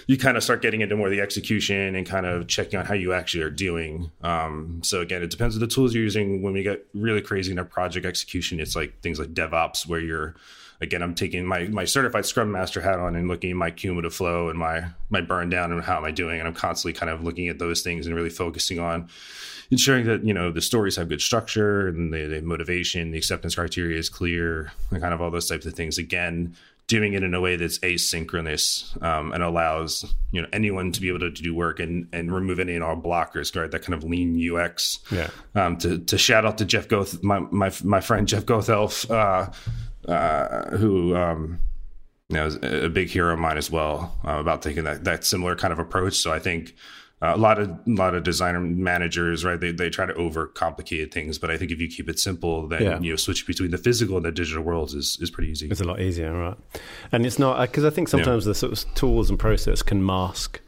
you 0.07 0.19
kind 0.19 0.37
of 0.37 0.43
start 0.43 0.61
getting 0.61 0.81
into 0.81 0.97
more 0.97 1.09
the 1.09 1.21
execution 1.21 1.95
and 1.95 2.07
kind 2.07 2.27
of 2.27 2.47
checking 2.47 2.79
on 2.79 2.85
how 2.85 2.95
you 2.95 3.13
actually 3.13 3.43
are 3.43 3.51
doing. 3.51 4.11
Um, 4.23 4.81
so 4.83 5.01
again, 5.01 5.23
it 5.23 5.31
depends 5.31 5.55
on 5.55 5.61
the 5.61 5.67
tools 5.67 5.95
you're 5.95 6.03
using. 6.03 6.43
When 6.43 6.53
we 6.53 6.63
get 6.63 6.85
really 6.95 7.23
crazy 7.23 7.53
in 7.53 7.59
our 7.59 7.65
project 7.65 8.05
execution, 8.05 8.61
it's 8.61 8.77
like 8.77 9.01
things 9.01 9.19
like 9.19 9.33
DevOps, 9.35 9.87
where 9.87 10.01
you're 10.01 10.35
again, 10.81 11.03
I'm 11.03 11.15
taking 11.15 11.47
my 11.47 11.69
my 11.69 11.85
certified 11.85 12.27
Scrum 12.27 12.51
Master 12.51 12.81
hat 12.81 12.99
on 12.99 13.15
and 13.15 13.29
looking 13.29 13.51
at 13.51 13.57
my 13.57 13.71
cumulative 13.71 14.15
flow 14.15 14.49
and 14.49 14.59
my 14.59 14.87
my 15.11 15.21
burn 15.21 15.49
down 15.49 15.73
and 15.73 15.83
how 15.83 15.97
am 15.97 16.05
I 16.05 16.11
doing, 16.11 16.39
and 16.39 16.49
I'm 16.49 16.55
constantly 16.55 16.99
kind 16.99 17.11
of 17.11 17.23
looking 17.23 17.49
at 17.49 17.59
those 17.59 17.83
things 17.83 18.07
and 18.07 18.15
really 18.15 18.31
focusing 18.31 18.79
on 18.79 19.09
ensuring 19.71 20.07
that 20.07 20.25
you 20.25 20.35
know 20.35 20.51
the 20.51 20.61
stories 20.61 20.97
have 20.97 21.09
good 21.09 21.21
structure 21.21 21.89
and 21.89 22.13
the, 22.13 22.27
the 22.27 22.43
motivation, 22.43 23.13
the 23.13 23.19
acceptance 23.19 23.55
criteria 23.55 23.99
is 23.99 24.09
clear, 24.09 24.73
and 24.91 25.01
kind 25.01 25.15
of 25.15 25.21
all 25.21 25.31
those 25.31 25.49
types 25.49 25.67
of 25.67 25.75
things. 25.75 25.99
Again, 25.99 26.57
doing 26.91 27.13
it 27.13 27.23
in 27.23 27.35
a 27.35 27.41
way 27.41 27.55
that's 27.55 27.79
asynchronous 27.79 29.01
um, 29.01 29.31
and 29.31 29.45
allows 29.45 30.13
you 30.33 30.43
know 30.43 30.49
anyone 30.53 30.91
to 30.91 31.01
be 31.01 31.09
able 31.09 31.21
to, 31.21 31.31
to, 31.31 31.43
do 31.43 31.55
work 31.55 31.79
and 31.79 32.09
and 32.13 32.35
remove 32.35 32.59
any 32.59 32.75
and 32.75 32.83
all 32.83 32.97
blockers, 32.97 33.55
right? 33.59 33.71
That 33.71 33.83
kind 33.83 33.95
of 33.95 34.03
lean 34.03 34.37
UX. 34.37 34.99
Yeah. 35.13 35.31
Um, 35.55 35.79
to 35.79 35.99
to 35.99 36.19
shout 36.19 36.45
out 36.45 36.59
to 36.59 36.65
Jeff 36.65 36.89
Goth, 36.89 37.23
my 37.23 37.39
my 37.39 37.73
my 37.85 38.01
friend 38.01 38.27
Jeff 38.27 38.45
Gothelf, 38.45 39.09
uh, 39.09 40.11
uh, 40.11 40.77
who 40.77 41.15
um, 41.15 41.61
you 42.29 42.37
know 42.37 42.47
is 42.47 42.57
a 42.57 42.91
big 42.91 43.09
hero 43.09 43.35
of 43.35 43.39
mine 43.39 43.57
as 43.57 43.71
well 43.71 44.19
uh, 44.27 44.41
about 44.41 44.61
taking 44.61 44.83
that 44.85 45.05
that 45.05 45.25
similar 45.25 45.55
kind 45.55 45.73
of 45.73 45.79
approach. 45.79 46.17
So 46.17 46.33
I 46.33 46.41
think 46.41 46.75
uh, 47.23 47.33
a 47.35 47.37
lot 47.37 47.59
of 47.59 47.69
a 47.69 47.79
lot 47.87 48.15
of 48.15 48.23
designer 48.23 48.61
managers, 48.61 49.45
right? 49.45 49.61
They 49.61 49.73
they 49.73 49.91
try 49.91 50.07
to 50.07 50.15
overcomplicate 50.15 51.13
things, 51.13 51.39
but 51.39 51.51
I 51.51 51.59
think 51.59 51.71
if 51.71 51.81
you 51.81 51.89
keep 51.89 52.09
it 52.09 52.19
simple, 52.19 52.67
then 52.67 52.83
yeah. 52.83 52.99
you 52.99 53.11
know 53.11 53.17
switch 53.17 53.47
between 53.47 53.71
the 53.71 53.79
physical 53.79 54.17
and 54.17 54.25
the 54.25 54.33
digital 54.33 54.63
worlds 54.63 54.95
is 54.95 55.19
is 55.21 55.31
pretty 55.31 55.51
easy. 55.51 55.69
It's 55.69 55.83
a 55.83 55.85
lot 55.85 56.01
easier, 56.01 56.33
right? 56.33 56.57
And 57.13 57.27
it's 57.27 57.39
not 57.39 57.61
because 57.61 57.85
I 57.85 57.91
think 57.91 58.09
sometimes 58.09 58.47
yeah. 58.47 58.51
the 58.51 58.55
sort 58.55 58.73
of 58.73 58.95
tools 58.95 59.29
and 59.29 59.39
process 59.39 59.83
can 59.83 60.05
mask. 60.05 60.61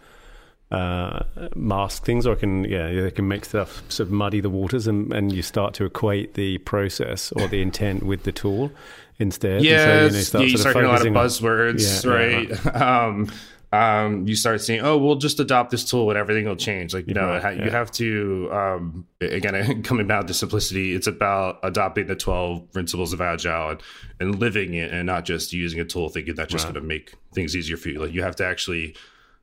Uh, 0.71 1.25
mask 1.54 2.02
things, 2.02 2.26
or 2.26 2.35
can 2.35 2.64
yeah, 2.64 2.90
they 2.90 3.11
can 3.11 3.28
make 3.28 3.44
stuff 3.44 3.82
sort 3.90 4.09
of 4.09 4.11
muddy 4.11 4.40
the 4.40 4.49
waters, 4.49 4.87
and, 4.87 5.12
and 5.12 5.30
you 5.30 5.42
start 5.42 5.75
to 5.75 5.85
equate 5.85 6.32
the 6.32 6.56
process 6.59 7.30
or 7.32 7.47
the 7.47 7.61
intent 7.61 8.02
with 8.02 8.23
the 8.23 8.32
tool 8.32 8.73
instead. 9.18 9.62
Yeah, 9.62 9.76
so, 9.76 9.92
you, 9.92 10.11
know, 10.12 10.21
start 10.21 10.44
yeah, 10.44 10.50
you 10.50 10.56
start 10.56 10.75
getting 10.75 10.88
a 10.88 10.92
lot 10.92 11.06
of 11.06 11.12
buzzwords, 11.12 12.04
yeah, 12.04 12.11
right? 12.11 12.49
Yeah, 12.49 12.71
right. 12.71 12.76
um, 13.06 13.30
um, 13.73 14.26
you 14.29 14.37
start 14.37 14.61
seeing, 14.61 14.81
oh, 14.81 14.99
we'll 14.99 15.17
just 15.17 15.41
adopt 15.41 15.71
this 15.71 15.83
tool 15.83 16.11
and 16.11 16.19
everything 16.19 16.45
will 16.45 16.57
change. 16.57 16.93
Like, 16.93 17.09
you 17.09 17.14
know, 17.14 17.41
right, 17.43 17.57
you 17.57 17.71
have 17.71 17.91
to, 17.93 18.50
um, 18.52 19.07
again, 19.21 19.83
coming 19.85 20.07
back 20.07 20.26
to 20.26 20.35
simplicity, 20.35 20.93
it's 20.93 21.07
about 21.07 21.59
adopting 21.62 22.07
the 22.07 22.14
12 22.14 22.71
principles 22.71 23.14
of 23.14 23.23
Agile 23.23 23.71
and, 23.71 23.83
and 24.21 24.38
living 24.38 24.75
it 24.75 24.93
and 24.93 25.07
not 25.07 25.25
just 25.25 25.55
using 25.55 25.81
a 25.81 25.87
tool 25.87 26.11
thinking 26.11 26.35
that's 26.35 26.52
just 26.52 26.67
right. 26.67 26.75
going 26.75 26.83
to 26.83 26.88
make 26.88 27.14
things 27.35 27.57
easier 27.57 27.79
for 27.79 27.88
you. 27.88 27.99
Like, 27.99 28.12
you 28.12 28.23
have 28.23 28.37
to 28.37 28.47
actually 28.47 28.95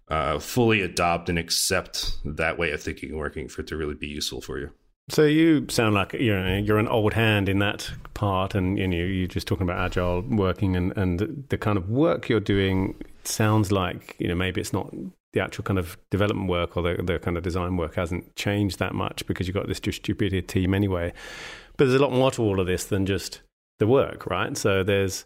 uh, 0.10 0.38
fully 0.38 0.82
adopt 0.82 1.30
and 1.30 1.40
accept 1.40 2.16
that 2.24 2.60
way 2.60 2.72
of 2.72 2.84
thinking 2.84 3.10
and 3.10 3.18
working 3.18 3.48
for 3.48 3.62
it 3.62 3.68
to 3.68 3.78
really 3.78 3.96
be 3.96 4.08
useful 4.08 4.42
for 4.42 4.60
you. 4.60 4.70
So 5.10 5.24
you 5.26 5.66
sound 5.70 5.96
like 5.96 6.14
you're 6.14 6.58
you're 6.60 6.78
an 6.78 6.88
old 6.88 7.14
hand 7.14 7.50
in 7.50 7.60
that 7.60 7.92
part, 8.14 8.54
and 8.54 8.78
you 8.78 8.88
know 8.88 8.98
you're 8.98 9.28
just 9.28 9.48
talking 9.48 9.64
about 9.64 9.80
agile 9.80 10.22
working 10.22 10.76
and 10.76 10.96
and 10.98 11.46
the 11.50 11.58
kind 11.58 11.78
of 11.78 11.90
work 11.90 12.30
you're 12.30 12.40
doing 12.40 12.96
sounds 13.24 13.72
like 13.72 14.16
you 14.20 14.28
know 14.28 14.36
maybe 14.36 14.62
it's 14.62 14.74
not 14.74 14.94
the 15.34 15.40
actual 15.40 15.64
kind 15.64 15.78
of 15.78 15.98
development 16.10 16.50
work 16.50 16.76
or 16.76 16.82
the, 16.82 17.02
the 17.04 17.20
kind 17.20 17.38
of 17.38 17.44
design 17.44 17.78
work 17.78 17.96
hasn't 17.96 18.36
changed 18.36 18.80
that 18.80 18.96
much 18.96 19.26
because 19.28 19.48
you've 19.48 19.54
got 19.54 19.68
this 19.68 19.80
distributed 19.80 20.48
team 20.48 20.74
anyway. 20.74 21.14
But 21.78 21.86
there's 21.86 22.00
a 22.00 22.04
lot 22.04 22.12
more 22.12 22.32
to 22.32 22.42
all 22.42 22.60
of 22.60 22.66
this 22.66 22.86
than 22.86 23.06
just 23.06 23.42
the 23.78 23.86
work, 23.88 24.26
right? 24.26 24.58
So 24.58 24.84
there's 24.84 25.26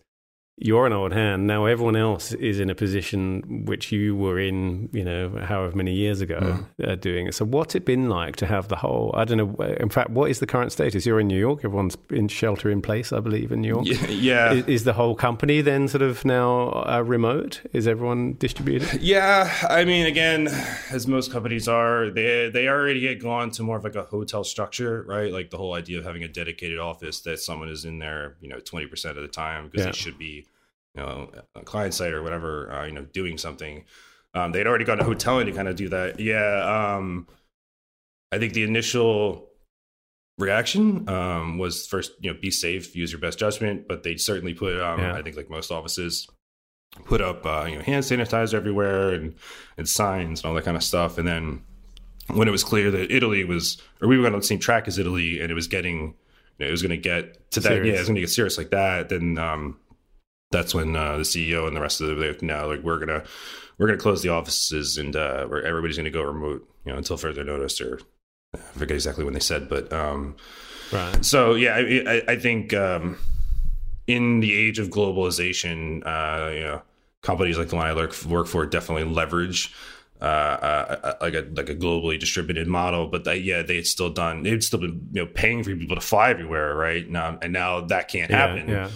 you're 0.58 0.86
an 0.86 0.94
old 0.94 1.12
hand. 1.14 1.48
Now 1.48 1.66
everyone 1.66 1.96
else 1.96 2.32
is 2.32 2.60
in 2.60 2.70
a 2.70 2.76
position 2.76 3.66
which 3.66 3.92
you 3.92 4.16
were 4.16 4.40
in, 4.40 4.88
you 4.94 5.04
know, 5.04 5.40
however 5.44 5.76
many 5.76 5.94
years 5.94 6.22
ago 6.22 6.40
mm. 6.80 6.88
uh, 6.88 6.96
doing 6.96 7.28
it. 7.28 7.34
So 7.34 7.44
what's 7.44 7.74
it 7.74 7.86
been 7.86 8.08
like 8.08 8.36
to 8.38 8.46
have 8.46 8.68
the 8.68 8.76
whole, 8.76 9.12
I 9.16 9.26
don't 9.26 9.38
know, 9.38 9.66
in 9.66 9.90
fact, 9.90 10.12
what 10.12 10.30
is 10.30 10.40
the 10.40 10.46
current 10.46 10.72
status? 10.72 11.08
You're 11.08 11.20
in 11.20 11.28
New 11.28 11.40
York. 11.40 11.66
Everyone's 11.66 11.98
in 12.12 12.28
shelter 12.28 12.70
in 12.70 12.84
place, 12.84 13.12
I 13.12 13.20
believe, 13.20 13.52
in 13.52 13.62
New 13.62 13.70
York. 13.70 13.88
Yeah. 13.88 14.08
yeah. 14.08 14.54
Is, 14.54 14.66
is, 14.68 14.84
the 14.84 14.94
whole 14.94 15.16
company 15.16 15.62
then 15.62 15.88
sort 15.88 16.02
of 16.02 16.24
now 16.24 16.70
uh, 16.88 17.04
remote? 17.06 17.62
Is 17.74 17.88
everyone 17.88 18.36
distributed? 18.38 19.02
Yeah. 19.14 19.52
I 19.70 19.84
mean, 19.84 20.06
again, 20.06 20.48
as 20.90 21.08
most 21.08 21.32
companies 21.32 21.68
are, 21.68 22.10
they, 22.10 22.50
they 22.50 22.68
already 22.68 23.06
had 23.06 23.22
gone 23.22 23.52
to 23.52 23.64
more 23.64 23.78
of 23.78 23.84
like 23.84 23.96
a 23.96 24.04
hotel 24.04 24.44
structure, 24.44 25.04
right? 25.04 25.32
Like 25.32 25.50
the 25.50 25.58
whole 25.58 25.74
idea 25.74 26.00
of 26.00 26.06
having 26.06 26.24
a 26.24 26.28
dedicated 26.28 26.80
office 26.80 27.20
that 27.22 27.40
someone 27.40 27.70
is 27.70 27.86
in 27.86 28.00
there, 28.00 28.36
you 28.40 28.48
know, 28.48 28.58
20% 28.58 29.10
of 29.10 29.16
the 29.18 29.28
time 29.28 29.66
because 29.66 29.86
yeah. 29.86 29.92
they 29.92 29.98
should 29.98 30.18
be 30.18 30.46
you 30.96 31.02
know, 31.02 31.32
a 31.56 31.62
client 31.62 31.94
site 31.94 32.14
or 32.14 32.22
whatever, 32.22 32.72
uh, 32.72 32.86
you 32.86 32.92
know, 32.92 33.04
doing 33.04 33.38
something. 33.38 33.86
Um, 34.34 34.52
they'd 34.52 34.68
already 34.68 34.86
got 34.86 35.00
a 35.00 35.04
hotel 35.04 35.40
in 35.40 35.48
to 35.48 35.54
kind 35.54 35.68
of 35.68 35.76
do 35.76 35.90
that. 35.90 36.20
Yeah. 36.20 36.96
Um, 36.96 37.28
I 38.32 38.40
think 38.40 38.54
the 38.54 38.64
initial 38.64 39.50
reaction 40.40 41.08
um, 41.08 41.60
was 41.60 41.86
first, 41.86 42.14
you 42.20 42.34
know, 42.34 42.40
be 42.40 42.50
safe, 42.50 42.96
use 42.96 43.12
your 43.12 43.22
best 43.22 43.38
judgment. 43.38 43.88
But 43.88 44.04
they 44.04 44.18
certainly 44.18 44.54
put, 44.54 44.80
um, 44.82 45.00
yeah. 45.00 45.14
I 45.14 45.22
think, 45.22 45.36
like 45.36 45.50
most 45.50 45.72
offices, 45.72 46.28
put 47.06 47.22
up, 47.22 47.46
uh, 47.46 47.66
you 47.68 47.76
know, 47.78 47.84
hand 47.84 48.04
sanitizer 48.04 48.56
everywhere 48.56 49.10
and, 49.10 49.36
and 49.78 49.88
signs 49.88 50.42
and 50.42 50.46
all 50.48 50.56
that 50.56 50.66
kind 50.66 50.78
of 50.78 50.84
stuff. 50.84 51.18
And 51.18 51.28
then 51.28 51.62
when 52.28 52.48
it 52.48 52.52
was 52.52 52.64
clear 52.64 52.90
that 52.92 53.12
Italy 53.12 53.44
was, 53.44 53.82
or 54.02 54.08
we 54.08 54.18
were 54.18 54.26
on 54.26 54.34
the 54.34 54.42
same 54.42 54.60
track 54.60 54.88
as 54.88 54.98
Italy, 54.98 55.42
and 55.42 55.52
it 55.52 55.56
was 55.56 55.68
getting, 55.68 56.16
you 56.58 56.66
know, 56.66 56.68
it 56.68 56.72
was 56.72 56.82
going 56.82 56.92
to 56.92 56.98
get 56.98 57.52
to 57.52 57.60
that, 57.60 57.70
serious. 57.70 57.88
yeah, 57.88 57.96
it 57.96 58.00
was 58.00 58.08
going 58.08 58.16
to 58.16 58.22
get 58.22 58.30
serious 58.30 58.58
like 58.58 58.70
that. 58.72 59.10
Then 59.10 59.38
um, 59.38 59.78
that's 60.54 60.74
when 60.74 60.96
uh, 60.96 61.18
the 61.18 61.24
CEO 61.24 61.68
and 61.68 61.76
the 61.76 61.82
rest 61.82 62.00
of 62.00 62.08
the 62.08 62.16
they 62.16 62.46
now 62.46 62.68
like 62.68 62.82
we're 62.82 63.00
gonna 63.00 63.24
we're 63.78 63.88
gonna 63.88 63.98
close 63.98 64.22
the 64.22 64.30
offices 64.30 64.98
and 64.98 65.16
uh, 65.16 65.46
where 65.48 65.66
everybody's 65.66 65.98
gonna 65.98 66.10
go 66.10 66.22
remote, 66.22 66.66
you 66.86 66.92
know, 66.92 66.98
until 66.98 67.18
further 67.18 67.44
notice 67.44 67.82
or 67.82 68.00
I 68.54 68.60
forget 68.60 68.96
exactly 68.96 69.26
when 69.26 69.34
they 69.34 69.40
said, 69.40 69.68
but 69.68 69.92
um, 69.92 70.36
right. 70.92 71.26
So 71.26 71.56
yeah, 71.56 71.76
I, 71.76 72.04
I, 72.08 72.22
I 72.34 72.40
think 72.40 72.74
um, 72.74 73.18
in 74.08 74.40
the 74.40 74.54
age 74.54 74.80
of 74.80 74.90
globalization, 74.90 76.06
uh, 76.06 76.52
you 76.52 76.62
know, 76.62 76.82
companies 77.22 77.58
like 77.58 77.70
the 77.70 77.76
one 77.76 77.88
I 77.88 77.94
work 77.94 78.14
for 78.48 78.66
definitely 78.66 79.06
leverage. 79.06 79.74
Uh, 80.22 80.26
uh, 80.26 81.00
uh, 81.04 81.14
like 81.20 81.34
a 81.34 81.46
like 81.54 81.68
a 81.68 81.76
globally 81.76 82.18
distributed 82.18 82.66
model, 82.66 83.08
but 83.08 83.26
that, 83.26 83.42
yeah, 83.42 83.62
they 83.62 83.76
had 83.76 83.86
still 83.86 84.10
done 84.10 84.44
they'd 84.44 84.64
still 84.64 84.80
been 84.80 85.10
you 85.12 85.26
know 85.26 85.30
paying 85.34 85.62
for 85.62 85.76
people 85.76 85.96
to 85.96 86.02
fly 86.02 86.30
everywhere, 86.30 86.74
right? 86.74 87.10
Now 87.10 87.38
and 87.42 87.52
now 87.52 87.82
that 87.82 88.08
can't 88.08 88.32
happen. 88.32 88.70
Yeah. 88.70 88.90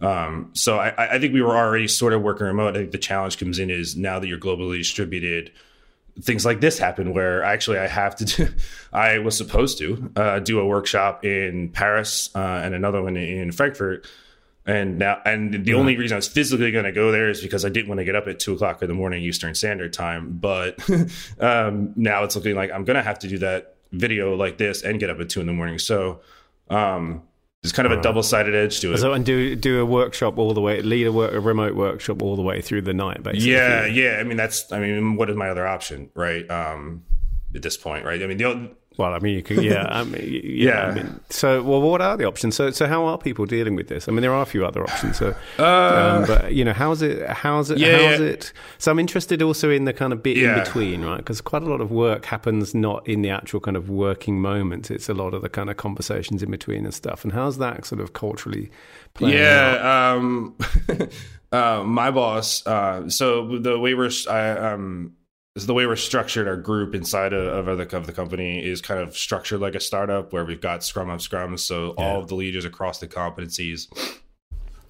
Um, 0.00 0.50
so 0.54 0.78
I, 0.78 1.14
I, 1.14 1.18
think 1.18 1.32
we 1.32 1.40
were 1.40 1.56
already 1.56 1.88
sort 1.88 2.12
of 2.12 2.20
working 2.20 2.46
remote. 2.46 2.76
I 2.76 2.80
think 2.80 2.90
the 2.90 2.98
challenge 2.98 3.38
comes 3.38 3.58
in 3.58 3.70
is 3.70 3.96
now 3.96 4.18
that 4.18 4.26
you're 4.26 4.38
globally 4.38 4.78
distributed, 4.78 5.52
things 6.20 6.44
like 6.44 6.60
this 6.60 6.78
happen 6.78 7.14
where 7.14 7.42
actually 7.42 7.78
I 7.78 7.86
have 7.86 8.16
to 8.16 8.24
do, 8.24 8.48
I 8.92 9.18
was 9.18 9.36
supposed 9.36 9.78
to 9.78 10.10
uh, 10.16 10.38
do 10.40 10.58
a 10.58 10.66
workshop 10.66 11.24
in 11.24 11.70
Paris 11.70 12.30
uh, 12.34 12.38
and 12.38 12.74
another 12.74 13.02
one 13.02 13.16
in 13.16 13.52
Frankfurt. 13.52 14.06
And 14.66 14.98
now, 14.98 15.20
and 15.26 15.52
the 15.64 15.72
yeah. 15.72 15.76
only 15.76 15.96
reason 15.96 16.14
I 16.14 16.18
was 16.18 16.28
physically 16.28 16.70
going 16.70 16.86
to 16.86 16.92
go 16.92 17.12
there 17.12 17.28
is 17.28 17.42
because 17.42 17.66
I 17.66 17.68
didn't 17.68 17.88
want 17.88 17.98
to 17.98 18.04
get 18.04 18.16
up 18.16 18.26
at 18.26 18.40
two 18.40 18.54
o'clock 18.54 18.80
in 18.80 18.88
the 18.88 18.94
morning 18.94 19.22
Eastern 19.22 19.54
Standard 19.54 19.92
Time. 19.92 20.38
But 20.40 20.78
um, 21.38 21.92
now 21.96 22.24
it's 22.24 22.34
looking 22.34 22.56
like 22.56 22.70
I'm 22.72 22.84
going 22.84 22.96
to 22.96 23.02
have 23.02 23.18
to 23.20 23.28
do 23.28 23.38
that 23.38 23.76
video 23.92 24.34
like 24.34 24.56
this 24.56 24.82
and 24.82 24.98
get 24.98 25.10
up 25.10 25.20
at 25.20 25.28
two 25.28 25.40
in 25.40 25.46
the 25.46 25.52
morning. 25.52 25.78
So, 25.78 26.20
um, 26.70 27.22
there's 27.64 27.72
kind 27.72 27.90
of 27.90 27.98
a 27.98 28.02
double 28.02 28.22
sided 28.22 28.54
edge 28.54 28.80
to 28.80 28.92
it. 28.92 28.98
So, 28.98 29.14
and 29.14 29.24
do 29.24 29.56
do 29.56 29.80
a 29.80 29.86
workshop 29.86 30.36
all 30.36 30.52
the 30.52 30.60
way, 30.60 30.82
lead 30.82 31.06
a, 31.06 31.12
work, 31.12 31.32
a 31.32 31.40
remote 31.40 31.74
workshop 31.74 32.20
all 32.20 32.36
the 32.36 32.42
way 32.42 32.60
through 32.60 32.82
the 32.82 32.92
night, 32.92 33.22
basically. 33.22 33.52
Yeah, 33.52 33.86
yeah. 33.86 34.18
I 34.20 34.22
mean, 34.22 34.36
that's. 34.36 34.70
I 34.70 34.78
mean, 34.78 35.16
what 35.16 35.30
is 35.30 35.36
my 35.36 35.48
other 35.48 35.66
option, 35.66 36.10
right? 36.12 36.48
Um, 36.50 37.04
at 37.54 37.62
this 37.62 37.78
point, 37.78 38.04
right? 38.04 38.22
I 38.22 38.26
mean, 38.26 38.36
the 38.36 38.76
well, 38.96 39.12
I 39.12 39.18
mean, 39.18 39.34
you 39.34 39.42
could, 39.42 39.64
yeah, 39.64 39.86
I 39.90 40.04
mean, 40.04 40.22
yeah. 40.22 40.68
yeah. 40.68 40.80
I 40.82 40.94
mean, 40.94 41.20
so, 41.28 41.62
well, 41.62 41.80
what 41.80 42.00
are 42.00 42.16
the 42.16 42.26
options? 42.26 42.54
So, 42.54 42.70
so 42.70 42.86
how 42.86 43.04
are 43.06 43.18
people 43.18 43.44
dealing 43.44 43.74
with 43.74 43.88
this? 43.88 44.08
I 44.08 44.12
mean, 44.12 44.22
there 44.22 44.32
are 44.32 44.42
a 44.42 44.46
few 44.46 44.64
other 44.64 44.84
options. 44.84 45.18
So, 45.18 45.34
uh, 45.58 45.64
um, 45.64 46.26
but 46.26 46.52
you 46.52 46.64
know, 46.64 46.72
how's 46.72 47.02
it? 47.02 47.28
How's 47.28 47.70
it? 47.70 47.78
Yeah, 47.78 48.10
how's 48.10 48.20
yeah. 48.20 48.26
it? 48.26 48.52
So, 48.78 48.92
I'm 48.92 49.00
interested 49.00 49.42
also 49.42 49.68
in 49.70 49.84
the 49.84 49.92
kind 49.92 50.12
of 50.12 50.22
bit 50.22 50.38
in 50.38 50.54
between, 50.54 51.04
right? 51.04 51.16
Because 51.16 51.40
quite 51.40 51.62
a 51.62 51.66
lot 51.66 51.80
of 51.80 51.90
work 51.90 52.24
happens 52.26 52.72
not 52.72 53.06
in 53.08 53.22
the 53.22 53.30
actual 53.30 53.58
kind 53.58 53.76
of 53.76 53.90
working 53.90 54.40
moment. 54.40 54.90
It's 54.92 55.08
a 55.08 55.14
lot 55.14 55.34
of 55.34 55.42
the 55.42 55.48
kind 55.48 55.70
of 55.70 55.76
conversations 55.76 56.42
in 56.42 56.50
between 56.52 56.84
and 56.84 56.94
stuff. 56.94 57.24
And 57.24 57.32
how's 57.32 57.58
that 57.58 57.84
sort 57.86 58.00
of 58.00 58.12
culturally 58.12 58.70
playing 59.14 59.38
yeah, 59.38 60.12
um, 60.14 60.56
uh, 61.52 61.82
my 61.84 62.12
boss. 62.12 62.64
Uh, 62.64 63.08
so 63.08 63.58
the 63.58 63.76
way 63.76 63.94
we're, 63.94 64.10
I, 64.30 64.50
um 64.50 65.14
is 65.56 65.66
the 65.66 65.74
way 65.74 65.86
we're 65.86 65.96
structured 65.96 66.48
our 66.48 66.56
group 66.56 66.94
inside 66.94 67.32
of, 67.32 67.68
of, 67.68 67.78
the, 67.78 67.96
of 67.96 68.06
the 68.06 68.12
company 68.12 68.64
is 68.64 68.80
kind 68.80 69.00
of 69.00 69.16
structured 69.16 69.60
like 69.60 69.74
a 69.74 69.80
startup 69.80 70.32
where 70.32 70.44
we've 70.44 70.60
got 70.60 70.82
scrum 70.82 71.10
of 71.10 71.22
Scrum. 71.22 71.56
so 71.56 71.94
yeah. 71.96 72.04
all 72.04 72.20
of 72.20 72.28
the 72.28 72.34
leaders 72.34 72.64
across 72.64 72.98
the 72.98 73.06
competencies 73.06 73.88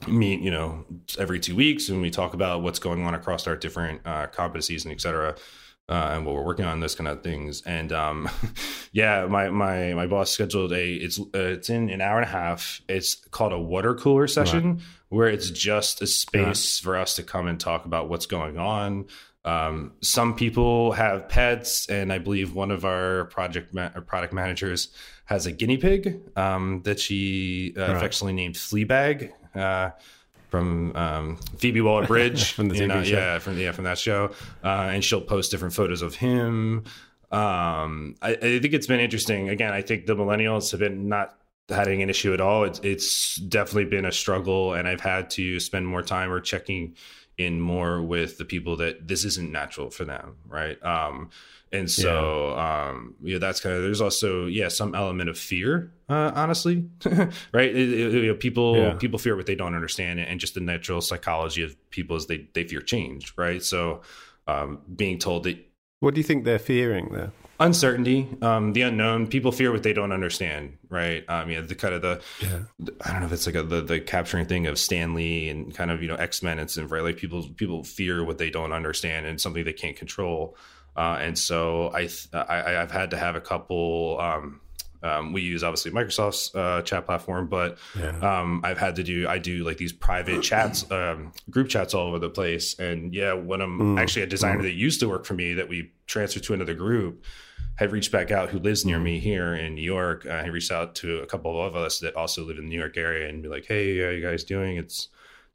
meet 0.09 0.41
you 0.41 0.51
know 0.51 0.85
every 1.19 1.41
two 1.41 1.57
weeks 1.57 1.89
and 1.89 2.03
we 2.03 2.11
talk 2.11 2.35
about 2.35 2.63
what's 2.63 2.79
going 2.79 3.05
on 3.05 3.15
across 3.15 3.47
our 3.47 3.57
different 3.57 4.01
uh, 4.05 4.27
competencies 4.27 4.85
and 4.85 4.93
et 4.93 5.01
cetera 5.01 5.35
uh, 5.89 6.11
and 6.13 6.25
what 6.25 6.35
we're 6.35 6.45
working 6.45 6.65
on 6.65 6.81
those 6.81 6.95
kind 6.95 7.09
of 7.09 7.23
things 7.23 7.63
and 7.63 7.93
um, 7.93 8.29
yeah 8.93 9.27
my 9.27 9.49
my 9.49 9.95
my 9.95 10.07
boss 10.07 10.31
scheduled 10.31 10.73
a 10.73 10.95
it's 10.95 11.19
uh, 11.19 11.25
it's 11.35 11.71
in 11.71 11.89
an 11.91 12.01
hour 12.01 12.19
and 12.19 12.29
a 12.29 12.33
half 12.33 12.83
it's 12.89 13.15
called 13.15 13.53
a 13.53 13.59
water 13.59 13.95
cooler 13.95 14.27
session 14.27 14.75
right. 14.75 14.83
where 15.09 15.29
it's 15.29 15.51
just 15.51 16.03
a 16.03 16.07
space 16.07 16.79
for 16.79 16.97
us 16.97 17.17
to 17.17 17.23
come 17.23 17.47
and 17.47 17.61
talk 17.61 17.87
about 17.87 18.09
what's 18.09 18.27
going 18.27 18.59
on 18.59 19.07
um, 19.45 19.93
some 20.01 20.35
people 20.35 20.93
have 20.93 21.29
pets, 21.29 21.87
and 21.89 22.13
I 22.13 22.19
believe 22.19 22.55
one 22.55 22.71
of 22.71 22.85
our 22.85 23.27
project 23.27 23.75
ma- 23.75 23.91
product 24.07 24.33
managers 24.33 24.89
has 25.27 25.47
a 25.47 25.53
guinea 25.53 25.77
pig 25.77 26.21
um, 26.37 26.83
that 26.85 26.99
she 26.99 27.75
uh, 27.77 27.81
right. 27.81 27.91
affectionately 27.97 28.33
named 28.33 28.55
Fleabag 28.55 29.33
uh, 29.55 29.91
from 30.51 30.97
um, 30.97 31.37
Phoebe 31.59 31.83
Waller 31.83 32.07
Bridge. 32.07 32.53
from 32.55 32.69
the 32.69 32.75
TV 32.75 32.89
know, 32.89 33.05
show. 33.05 33.17
Yeah, 33.17 33.39
from 33.39 33.59
yeah 33.59 33.73
from 33.73 33.85
that 33.85 33.99
show, 33.99 34.31
uh, 34.63 34.91
and 34.93 35.05
she'll 35.05 35.21
post 35.21 35.51
different 35.51 35.75
photos 35.75 36.01
of 36.01 36.15
him. 36.15 36.85
Um, 37.31 38.15
I, 38.23 38.31
I 38.31 38.59
think 38.61 38.73
it's 38.73 38.87
been 38.87 39.01
interesting. 39.01 39.51
Again, 39.51 39.73
I 39.73 39.83
think 39.83 40.07
the 40.07 40.17
millennials 40.17 40.71
have 40.71 40.81
been 40.81 41.09
not 41.09 41.37
having 41.69 42.03
an 42.03 42.11
issue 42.11 42.33
at 42.35 42.41
all. 42.41 42.65
It's, 42.65 42.81
it's 42.81 43.37
definitely 43.37 43.87
been 43.87 44.05
a 44.05 44.13
struggle, 44.13 44.75
and 44.75 44.87
I've 44.87 45.01
had 45.01 45.31
to 45.31 45.61
spend 45.61 45.87
more 45.87 46.03
time 46.03 46.31
or 46.31 46.41
checking 46.41 46.97
in 47.37 47.61
more 47.61 48.01
with 48.01 48.39
the 48.39 48.45
people 48.45 48.77
that 48.77 49.09
this 49.09 49.25
isn't 49.25 49.51
natural 49.51 49.91
for 49.91 50.05
them, 50.05 50.37
right? 50.47 50.83
Um, 50.85 51.31
and 51.73 51.91
so, 51.91 52.55
yeah. 52.55 52.89
um, 52.89 53.15
yeah, 53.21 53.39
that's 53.39 53.61
kind 53.61 53.75
of. 53.75 53.83
There's 53.83 54.01
also, 54.01 54.47
yeah, 54.47 54.69
some 54.69 54.95
element 54.95 55.29
of 55.29 55.37
fear, 55.37 55.93
uh, 56.09 56.31
honestly, 56.35 56.89
right? 57.53 57.69
It, 57.69 57.93
it, 57.93 58.13
you 58.13 58.27
know, 58.29 58.35
people 58.35 58.77
yeah. 58.77 58.95
people 58.95 59.19
fear 59.19 59.35
what 59.35 59.47
they 59.47 59.57
don't 59.57 59.75
understand, 59.75 60.21
and 60.21 60.39
just 60.39 60.55
the 60.55 60.61
natural 60.61 61.01
psychology 61.01 61.65
of 61.65 61.77
people 61.91 62.15
is 62.15 62.27
they 62.27 62.47
they 62.55 62.63
fear 62.63 62.81
change, 62.81 63.35
right? 63.37 63.61
So, 63.61 64.03
um, 64.47 64.83
being 64.95 65.19
told 65.19 65.45
that. 65.45 65.59
What 65.99 66.15
do 66.15 66.21
you 66.21 66.25
think 66.25 66.45
they're 66.45 66.61
fearing 66.61 67.09
there? 67.11 67.33
Uncertainty 67.61 68.29
um 68.43 68.73
the 68.73 68.83
unknown 68.83 69.27
people 69.27 69.53
fear 69.53 69.71
what 69.71 69.83
they 69.83 69.93
don't 69.93 70.13
understand 70.13 70.77
right? 70.89 71.25
Um 71.29 71.51
yeah 71.51 71.61
the 71.61 71.75
kind 71.75 71.95
of 71.95 72.03
the 72.03 72.21
yeah. 72.41 72.61
i 73.05 73.11
don't 73.11 73.21
know 73.21 73.27
if 73.27 73.33
it's 73.33 73.47
like 73.47 73.55
a, 73.55 73.63
the 73.63 73.81
the 73.81 74.01
capturing 74.01 74.47
thing 74.47 74.67
of 74.67 74.79
Stan 74.79 75.15
Lee 75.15 75.49
and 75.49 75.75
kind 75.75 75.91
of 75.91 76.03
you 76.03 76.09
know 76.09 76.17
x-men 76.17 76.59
and 76.59 76.71
stuff 76.71 76.91
right? 76.91 77.03
Like 77.03 77.17
people 77.17 77.49
people 77.57 77.85
fear 77.85 78.25
what 78.25 78.39
they 78.39 78.51
don't 78.51 78.73
understand 78.73 79.27
and 79.27 79.41
something 79.41 79.65
they 79.65 79.73
can't 79.73 79.97
control. 79.97 80.57
Uh 80.97 81.19
and 81.21 81.39
so 81.39 81.89
i 81.95 82.09
i 82.33 82.77
i've 82.83 82.91
had 82.91 83.11
to 83.11 83.17
have 83.17 83.37
a 83.37 83.41
couple 83.41 84.19
um 84.21 84.61
um, 85.05 85.33
we 85.33 85.43
use 85.43 85.63
obviously 85.63 85.91
Microsoft's 85.91 86.55
uh, 86.55 86.83
chat 86.83 87.05
platform, 87.05 87.47
but 87.47 87.79
yeah. 87.99 88.17
um, 88.19 88.61
I've 88.65 88.79
had 88.79 88.97
to 88.97 89.03
do 89.03 89.29
I 89.29 89.39
do 89.39 89.63
like 89.65 89.77
these 89.77 89.93
private 89.93 90.43
chats, 90.43 90.91
um, 90.91 91.33
group 91.51 91.69
chats 91.69 91.95
all 91.95 92.09
over 92.09 92.19
the 92.19 92.31
place. 92.31 92.79
And 92.79 93.15
yeah, 93.15 93.35
when 93.35 93.61
I'm 93.61 93.79
mm. 93.79 94.01
actually 94.01 94.23
a 94.23 94.27
designer 94.27 94.61
mm. 94.61 94.65
that 94.65 94.73
used 94.73 95.01
to 95.01 95.09
work 95.09 95.27
for 95.27 95.35
me 95.35 95.55
that 95.55 95.69
we 95.69 95.93
transferred 96.07 96.43
to 96.45 96.55
another 96.55 96.75
group, 96.75 97.25
had 97.77 97.93
reached 97.93 98.13
back 98.13 98.31
out 98.31 98.49
who 98.49 98.59
lives 98.59 98.85
near 98.85 98.99
me 98.99 99.19
here 99.19 99.55
in 99.55 99.75
New 99.75 99.83
York. 99.83 100.25
Uh, 100.27 100.43
he 100.43 100.51
reached 100.51 100.73
out 100.73 100.95
to 100.97 101.19
a 101.19 101.27
couple 101.27 101.63
of 101.63 101.77
us 101.77 101.99
that 101.99 102.17
also 102.17 102.45
live 102.45 102.57
in 102.57 102.65
the 102.65 102.71
New 102.71 102.79
York 102.79 102.97
area 102.97 103.29
and 103.29 103.43
be 103.43 103.49
like, 103.49 103.67
"Hey, 103.67 104.03
how 104.03 104.11
you 104.11 104.23
guys 104.23 104.43
doing? 104.43 104.77
It's, 104.77 105.09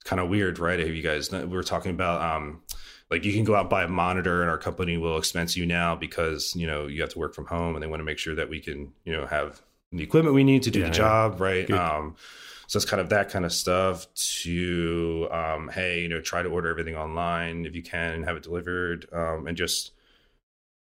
kind 0.03 0.19
of 0.19 0.29
weird, 0.29 0.59
right? 0.59 0.79
I 0.79 0.83
have 0.83 0.95
you 0.95 1.03
guys? 1.03 1.31
We 1.31 1.45
were 1.45 1.63
talking 1.63 1.91
about 1.91 2.21
um, 2.21 2.61
like 3.09 3.23
you 3.23 3.33
can 3.33 3.43
go 3.43 3.55
out 3.55 3.61
and 3.61 3.69
buy 3.69 3.83
a 3.83 3.87
monitor 3.87 4.41
and 4.41 4.49
our 4.49 4.57
company 4.57 4.97
will 4.97 5.17
expense 5.17 5.57
you 5.57 5.65
now 5.65 5.95
because 5.95 6.55
you 6.55 6.67
know 6.67 6.87
you 6.87 7.01
have 7.01 7.11
to 7.11 7.19
work 7.19 7.33
from 7.33 7.45
home 7.45 7.75
and 7.75 7.83
they 7.83 7.87
want 7.87 7.99
to 7.99 8.05
make 8.05 8.17
sure 8.17 8.35
that 8.35 8.49
we 8.49 8.59
can 8.59 8.91
you 9.03 9.13
know 9.13 9.25
have 9.25 9.61
the 9.91 10.03
equipment 10.03 10.35
we 10.35 10.43
need 10.43 10.63
to 10.63 10.71
do 10.71 10.79
yeah, 10.79 10.85
the 10.85 10.91
job, 10.91 11.37
yeah. 11.39 11.45
right? 11.45 11.71
Um, 11.71 12.15
so 12.67 12.77
it's 12.77 12.85
kind 12.85 13.01
of 13.01 13.09
that 13.09 13.29
kind 13.29 13.45
of 13.45 13.51
stuff 13.51 14.05
to 14.43 15.27
um, 15.31 15.69
hey, 15.69 16.01
you 16.01 16.09
know, 16.09 16.21
try 16.21 16.43
to 16.43 16.49
order 16.49 16.69
everything 16.69 16.95
online 16.95 17.65
if 17.65 17.75
you 17.75 17.81
can 17.81 18.13
and 18.13 18.25
have 18.25 18.37
it 18.37 18.43
delivered, 18.43 19.07
um, 19.11 19.47
and 19.47 19.57
just 19.57 19.91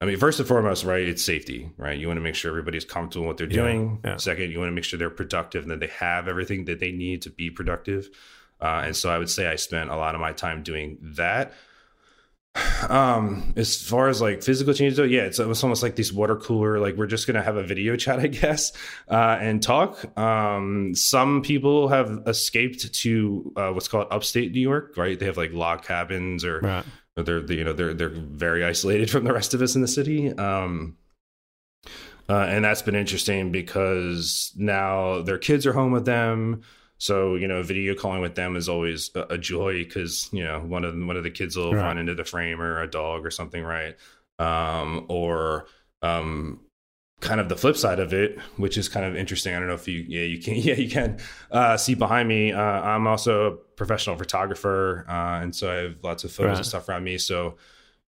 I 0.01 0.05
mean, 0.05 0.17
first 0.17 0.39
and 0.39 0.47
foremost, 0.47 0.85
right, 0.85 1.01
it's 1.01 1.23
safety, 1.23 1.71
right? 1.75 1.99
You 1.99 2.07
want 2.07 2.17
to 2.17 2.21
make 2.21 2.35
sure 2.35 2.49
everybody's 2.49 2.85
comfortable 2.85 3.23
in 3.23 3.27
what 3.27 3.37
they're 3.37 3.47
doing. 3.47 3.99
Yeah, 4.05 4.11
yeah. 4.11 4.17
Second, 4.17 4.51
you 4.51 4.59
want 4.59 4.69
to 4.69 4.73
make 4.73 4.85
sure 4.85 4.97
they're 4.97 5.09
productive 5.09 5.63
and 5.63 5.71
that 5.71 5.81
they 5.81 5.87
have 5.87 6.29
everything 6.29 6.65
that 6.65 6.79
they 6.79 6.91
need 6.91 7.23
to 7.23 7.29
be 7.29 7.49
productive. 7.49 8.09
Uh, 8.61 8.83
and 8.85 8.95
so 8.95 9.09
I 9.09 9.17
would 9.17 9.29
say 9.29 9.47
I 9.47 9.57
spent 9.57 9.89
a 9.89 9.97
lot 9.97 10.15
of 10.15 10.21
my 10.21 10.31
time 10.31 10.63
doing 10.63 10.97
that. 11.01 11.53
Um, 12.89 13.53
as 13.55 13.81
far 13.81 14.09
as 14.09 14.21
like 14.21 14.41
physical 14.41 14.73
changes, 14.73 14.97
though, 14.97 15.03
yeah, 15.03 15.21
it's, 15.21 15.39
it's 15.39 15.63
almost 15.63 15.83
like 15.83 15.95
these 15.95 16.11
water 16.11 16.35
cooler. 16.35 16.79
Like 16.79 16.95
we're 16.95 17.07
just 17.07 17.27
gonna 17.27 17.41
have 17.41 17.57
a 17.57 17.63
video 17.63 17.95
chat, 17.97 18.19
I 18.19 18.27
guess, 18.27 18.71
uh, 19.09 19.37
and 19.39 19.61
talk. 19.61 20.17
Um, 20.17 20.95
some 20.95 21.41
people 21.41 21.87
have 21.89 22.23
escaped 22.25 22.93
to 22.93 23.53
uh, 23.55 23.71
what's 23.71 23.87
called 23.87 24.07
upstate 24.11 24.51
New 24.51 24.61
York, 24.61 24.97
right? 24.97 25.19
They 25.19 25.25
have 25.25 25.37
like 25.37 25.53
log 25.53 25.83
cabins, 25.83 26.43
or, 26.43 26.59
right. 26.59 26.85
they're 27.15 27.45
you 27.51 27.63
know 27.63 27.73
they're 27.73 27.93
they're 27.93 28.09
very 28.09 28.63
isolated 28.63 29.09
from 29.11 29.23
the 29.23 29.33
rest 29.33 29.53
of 29.53 29.61
us 29.61 29.75
in 29.75 29.81
the 29.81 29.87
city. 29.87 30.33
Um, 30.33 30.97
uh, 32.27 32.45
and 32.47 32.63
that's 32.63 32.83
been 32.83 32.95
interesting 32.95 33.51
because 33.51 34.53
now 34.55 35.21
their 35.23 35.39
kids 35.39 35.65
are 35.65 35.73
home 35.73 35.91
with 35.91 36.05
them. 36.05 36.61
So 36.99 37.35
you 37.35 37.47
know, 37.47 37.63
video 37.63 37.95
calling 37.95 38.21
with 38.21 38.35
them 38.35 38.55
is 38.55 38.69
always 38.69 39.09
a, 39.15 39.21
a 39.31 39.37
joy 39.37 39.83
because 39.83 40.29
you 40.31 40.43
know 40.43 40.59
one 40.59 40.83
of 40.83 40.95
the, 40.95 41.05
one 41.05 41.17
of 41.17 41.23
the 41.23 41.31
kids 41.31 41.55
will 41.55 41.73
right. 41.73 41.81
run 41.81 41.97
into 41.97 42.13
the 42.13 42.25
frame 42.25 42.61
or 42.61 42.81
a 42.81 42.89
dog 42.89 43.25
or 43.25 43.31
something, 43.31 43.63
right? 43.63 43.95
Um, 44.37 45.05
or 45.09 45.65
um, 46.01 46.61
kind 47.21 47.39
of 47.39 47.49
the 47.49 47.55
flip 47.55 47.75
side 47.75 47.99
of 47.99 48.13
it, 48.13 48.39
which 48.57 48.77
is 48.77 48.87
kind 48.87 49.05
of 49.05 49.15
interesting. 49.15 49.53
I 49.53 49.59
don't 49.59 49.67
know 49.67 49.73
if 49.73 49.87
you, 49.87 50.05
yeah, 50.07 50.23
you 50.23 50.41
can, 50.41 50.55
yeah, 50.57 50.75
you 50.75 50.89
can 50.89 51.19
uh, 51.51 51.77
see 51.77 51.95
behind 51.95 52.29
me. 52.29 52.51
Uh, 52.51 52.61
I'm 52.61 53.07
also 53.07 53.47
a 53.47 53.51
professional 53.51 54.15
photographer, 54.15 55.05
uh, 55.07 55.41
and 55.41 55.55
so 55.55 55.71
I 55.71 55.75
have 55.75 56.03
lots 56.03 56.23
of 56.23 56.31
photos 56.31 56.49
right. 56.49 56.57
and 56.57 56.65
stuff 56.65 56.89
around 56.89 57.03
me. 57.03 57.17
So 57.17 57.57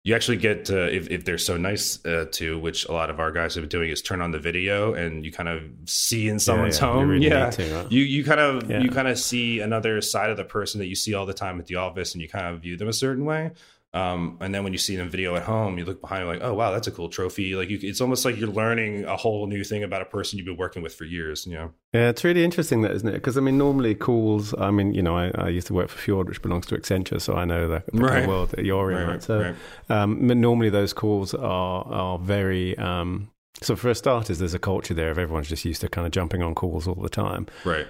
you 0.03 0.13
actually 0.13 0.37
get 0.37 0.65
to, 0.65 0.93
if, 0.93 1.09
if 1.09 1.23
they're 1.23 1.37
so 1.37 1.55
nice 1.55 2.03
uh, 2.05 2.25
to 2.33 2.59
which 2.59 2.85
a 2.85 2.91
lot 2.91 3.09
of 3.09 3.21
our 3.21 3.31
guys 3.31 3.55
have 3.55 3.61
been 3.61 3.69
doing 3.69 3.89
is 3.89 4.01
turn 4.01 4.21
on 4.21 4.31
the 4.31 4.39
video 4.39 4.93
and 4.93 5.23
you 5.23 5.31
kind 5.31 5.47
of 5.47 5.63
see 5.85 6.27
in 6.27 6.39
someone's 6.39 6.79
yeah, 6.79 6.87
yeah. 6.87 6.93
home 6.93 7.21
yeah 7.21 7.49
to, 7.49 7.69
huh? 7.69 7.87
you 7.89 8.03
you 8.03 8.23
kind 8.23 8.41
of 8.41 8.69
yeah. 8.69 8.81
you 8.81 8.89
kind 8.89 9.07
of 9.07 9.17
see 9.17 9.61
another 9.61 10.01
side 10.01 10.29
of 10.29 10.35
the 10.35 10.43
person 10.43 10.79
that 10.79 10.87
you 10.87 10.95
see 10.95 11.13
all 11.13 11.25
the 11.25 11.33
time 11.33 11.57
at 11.59 11.67
the 11.67 11.75
office 11.75 12.13
and 12.13 12.21
you 12.21 12.27
kind 12.27 12.53
of 12.53 12.61
view 12.61 12.75
them 12.75 12.89
a 12.89 12.93
certain 12.93 13.23
way 13.23 13.51
um, 13.93 14.37
and 14.41 14.55
then 14.55 14.63
when 14.63 14.73
you 14.73 14.79
see 14.79 14.95
them 14.95 15.09
video 15.09 15.35
at 15.35 15.43
home, 15.43 15.77
you 15.77 15.85
look 15.85 16.01
behind, 16.01 16.23
you're 16.23 16.33
like, 16.33 16.43
oh 16.43 16.55
wow, 16.55 16.71
that's 16.71 16.87
a 16.87 16.91
cool 16.91 17.09
trophy. 17.09 17.55
Like 17.55 17.69
you, 17.69 17.77
it's 17.79 18.01
almost 18.01 18.25
like 18.25 18.37
you're 18.37 18.49
learning 18.49 19.05
a 19.05 19.15
whole 19.15 19.45
new 19.45 19.63
thing 19.63 19.83
about 19.83 20.01
a 20.01 20.05
person 20.05 20.37
you've 20.37 20.47
been 20.47 20.57
working 20.57 20.81
with 20.81 20.95
for 20.95 21.03
years. 21.03 21.45
You 21.45 21.53
know? 21.53 21.73
Yeah, 21.93 22.09
it's 22.09 22.23
really 22.23 22.43
interesting 22.43 22.81
that, 22.81 22.91
isn't 22.91 23.07
it? 23.07 23.13
Because 23.13 23.37
I 23.37 23.41
mean, 23.41 23.59
normally 23.59 23.93
calls. 23.93 24.55
I 24.57 24.71
mean, 24.71 24.95
you 24.95 25.03
know, 25.03 25.15
I, 25.15 25.29
I, 25.35 25.49
used 25.49 25.67
to 25.67 25.75
work 25.75 25.89
for 25.89 25.99
Fjord, 25.99 26.27
which 26.27 26.41
belongs 26.41 26.65
to 26.67 26.75
Accenture, 26.75 27.21
so 27.21 27.35
I 27.35 27.45
know 27.45 27.67
the, 27.67 27.83
the 27.93 28.01
right. 28.01 28.09
kind 28.09 28.23
of 28.23 28.29
world 28.29 28.49
that 28.49 28.65
you're 28.65 28.91
in. 28.91 28.97
Right, 28.97 29.07
right? 29.07 29.23
So 29.23 29.39
right. 29.39 29.55
Um, 29.91 30.25
normally 30.25 30.71
those 30.71 30.93
calls 30.93 31.35
are 31.35 31.85
are 31.85 32.17
very. 32.17 32.75
Um, 32.79 33.29
so 33.61 33.75
for 33.75 33.93
starters, 33.93 34.39
there's 34.39 34.55
a 34.55 34.59
culture 34.59 34.95
there 34.95 35.11
of 35.11 35.19
everyone's 35.19 35.47
just 35.47 35.65
used 35.65 35.81
to 35.81 35.87
kind 35.87 36.07
of 36.07 36.11
jumping 36.11 36.41
on 36.41 36.55
calls 36.55 36.87
all 36.87 36.95
the 36.95 37.09
time. 37.09 37.45
Right 37.63 37.85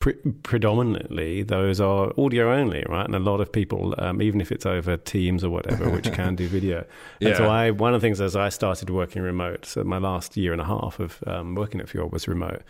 pre- 0.00 0.14
predominantly 0.42 1.42
those 1.42 1.80
are 1.80 2.12
audio 2.18 2.52
only, 2.52 2.84
right? 2.88 3.06
And 3.06 3.14
a 3.14 3.20
lot 3.20 3.40
of 3.40 3.52
people, 3.52 3.94
um, 3.98 4.20
even 4.20 4.40
if 4.40 4.50
it's 4.50 4.66
over 4.66 4.96
Teams 4.96 5.44
or 5.44 5.50
whatever, 5.50 5.88
which 5.88 6.12
can 6.12 6.34
do 6.34 6.48
video. 6.48 6.84
yeah. 7.20 7.28
And 7.28 7.36
so 7.36 7.46
I, 7.46 7.70
one 7.70 7.94
of 7.94 8.00
the 8.00 8.04
things 8.04 8.20
as 8.20 8.34
I 8.34 8.48
started 8.48 8.90
working 8.90 9.22
remote, 9.22 9.64
so 9.66 9.84
my 9.84 9.98
last 9.98 10.36
year 10.36 10.52
and 10.52 10.60
a 10.60 10.64
half 10.64 10.98
of 10.98 11.22
um, 11.26 11.54
working 11.54 11.80
at 11.80 11.88
Fjord 11.88 12.12
was 12.12 12.26
remote, 12.26 12.62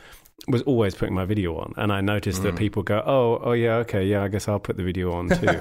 was 0.49 0.63
always 0.63 0.95
putting 0.95 1.15
my 1.15 1.25
video 1.25 1.57
on, 1.57 1.75
and 1.77 1.93
I 1.93 2.01
noticed 2.01 2.41
mm. 2.41 2.45
that 2.45 2.57
people 2.57 2.83
go, 2.83 3.03
"Oh, 3.05 3.41
oh 3.45 3.53
yeah, 3.53 3.77
okay, 3.77 4.05
yeah, 4.07 4.23
I 4.23 4.29
guess 4.29 4.49
I'll 4.49 4.59
put 4.59 4.79
the 4.79 4.83
video 4.83 5.13
on 5.13 5.29
too." 5.29 5.61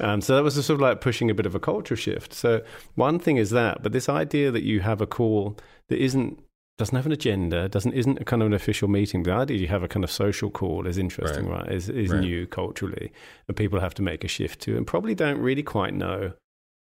um, 0.00 0.22
so 0.22 0.34
that 0.34 0.42
was 0.42 0.54
sort 0.54 0.70
of 0.70 0.80
like 0.80 1.02
pushing 1.02 1.30
a 1.30 1.34
bit 1.34 1.44
of 1.44 1.54
a 1.54 1.60
culture 1.60 1.96
shift. 1.96 2.32
So 2.32 2.62
one 2.94 3.18
thing 3.18 3.36
is 3.36 3.50
that, 3.50 3.82
but 3.82 3.92
this 3.92 4.08
idea 4.08 4.50
that 4.50 4.62
you 4.62 4.80
have 4.80 5.02
a 5.02 5.06
call 5.06 5.58
that 5.88 6.02
isn't 6.02 6.42
doesn't 6.78 6.96
have 6.96 7.06
an 7.06 7.12
agenda, 7.12 7.68
doesn't 7.68 7.92
isn't 7.92 8.20
a 8.20 8.24
kind 8.24 8.42
of 8.42 8.46
an 8.46 8.52
official 8.52 8.88
meeting. 8.88 9.22
The 9.22 9.32
idea 9.32 9.56
you 9.56 9.68
have 9.68 9.82
a 9.82 9.88
kind 9.88 10.04
of 10.04 10.10
social 10.10 10.50
call 10.50 10.86
is 10.86 10.98
interesting, 10.98 11.48
right? 11.48 11.62
right? 11.62 11.72
Is 11.72 11.88
is 11.88 12.10
right. 12.10 12.20
new 12.20 12.46
culturally, 12.46 13.12
and 13.48 13.56
people 13.56 13.80
have 13.80 13.94
to 13.94 14.02
make 14.02 14.24
a 14.24 14.28
shift 14.28 14.60
to, 14.62 14.76
and 14.76 14.86
probably 14.86 15.14
don't 15.14 15.38
really 15.38 15.62
quite 15.62 15.94
know. 15.94 16.32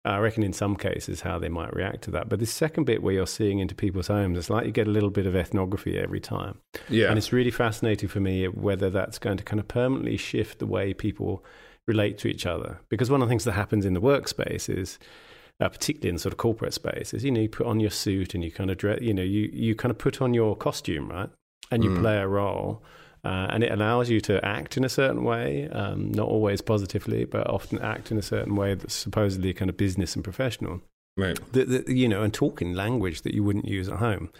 I 0.02 0.16
reckon 0.18 0.42
in 0.42 0.54
some 0.54 0.76
cases 0.76 1.20
how 1.20 1.38
they 1.38 1.50
might 1.50 1.74
react 1.74 2.02
to 2.02 2.10
that. 2.12 2.30
But 2.30 2.38
this 2.38 2.50
second 2.50 2.84
bit 2.84 3.02
where 3.02 3.12
you're 3.12 3.26
seeing 3.26 3.58
into 3.58 3.74
people's 3.74 4.06
homes, 4.06 4.38
it's 4.38 4.48
like 4.48 4.64
you 4.64 4.72
get 4.72 4.86
a 4.86 4.90
little 4.90 5.10
bit 5.10 5.26
of 5.26 5.36
ethnography 5.36 5.98
every 5.98 6.20
time. 6.20 6.58
Yeah, 6.88 7.08
and 7.08 7.18
it's 7.18 7.32
really 7.32 7.50
fascinating 7.50 8.08
for 8.08 8.20
me 8.20 8.46
whether 8.46 8.90
that's 8.90 9.18
going 9.18 9.36
to 9.38 9.44
kind 9.44 9.60
of 9.60 9.68
permanently 9.68 10.16
shift 10.16 10.58
the 10.58 10.66
way 10.66 10.94
people 10.94 11.44
relate 11.86 12.16
to 12.18 12.28
each 12.28 12.46
other. 12.46 12.80
Because 12.88 13.10
one 13.10 13.20
of 13.20 13.28
the 13.28 13.32
things 13.32 13.44
that 13.44 13.52
happens 13.52 13.84
in 13.84 13.94
the 13.94 14.00
workspace 14.00 14.74
is 14.74 14.98
uh, 15.60 15.68
particularly 15.68 16.10
in 16.10 16.18
sort 16.18 16.32
of 16.32 16.38
corporate 16.38 16.74
spaces, 16.74 17.24
you 17.24 17.30
know, 17.30 17.40
you 17.40 17.48
put 17.48 17.66
on 17.66 17.80
your 17.80 17.90
suit 17.90 18.34
and 18.34 18.42
you 18.42 18.50
kind 18.50 18.70
of 18.70 18.78
dress, 18.78 19.00
you 19.02 19.12
know, 19.12 19.22
you, 19.22 19.50
you 19.52 19.74
kind 19.74 19.90
of 19.90 19.98
put 19.98 20.22
on 20.22 20.34
your 20.34 20.56
costume, 20.56 21.08
right? 21.08 21.30
And 21.70 21.84
you 21.84 21.90
mm. 21.90 22.00
play 22.00 22.18
a 22.18 22.26
role. 22.26 22.82
Uh, 23.22 23.46
and 23.50 23.62
it 23.62 23.70
allows 23.70 24.08
you 24.08 24.20
to 24.22 24.42
act 24.44 24.78
in 24.78 24.84
a 24.84 24.88
certain 24.88 25.24
way, 25.24 25.68
um, 25.68 26.10
not 26.12 26.26
always 26.26 26.62
positively, 26.62 27.26
but 27.26 27.46
often 27.48 27.78
act 27.80 28.10
in 28.10 28.16
a 28.16 28.22
certain 28.22 28.56
way 28.56 28.74
that's 28.74 28.94
supposedly 28.94 29.52
kind 29.52 29.68
of 29.68 29.76
business 29.76 30.14
and 30.14 30.24
professional. 30.24 30.80
Right. 31.18 31.38
The, 31.52 31.64
the, 31.64 31.94
you 31.94 32.08
know, 32.08 32.22
and 32.22 32.32
talk 32.32 32.62
in 32.62 32.74
language 32.74 33.22
that 33.22 33.34
you 33.34 33.44
wouldn't 33.44 33.66
use 33.66 33.88
at 33.88 33.98
home 33.98 34.30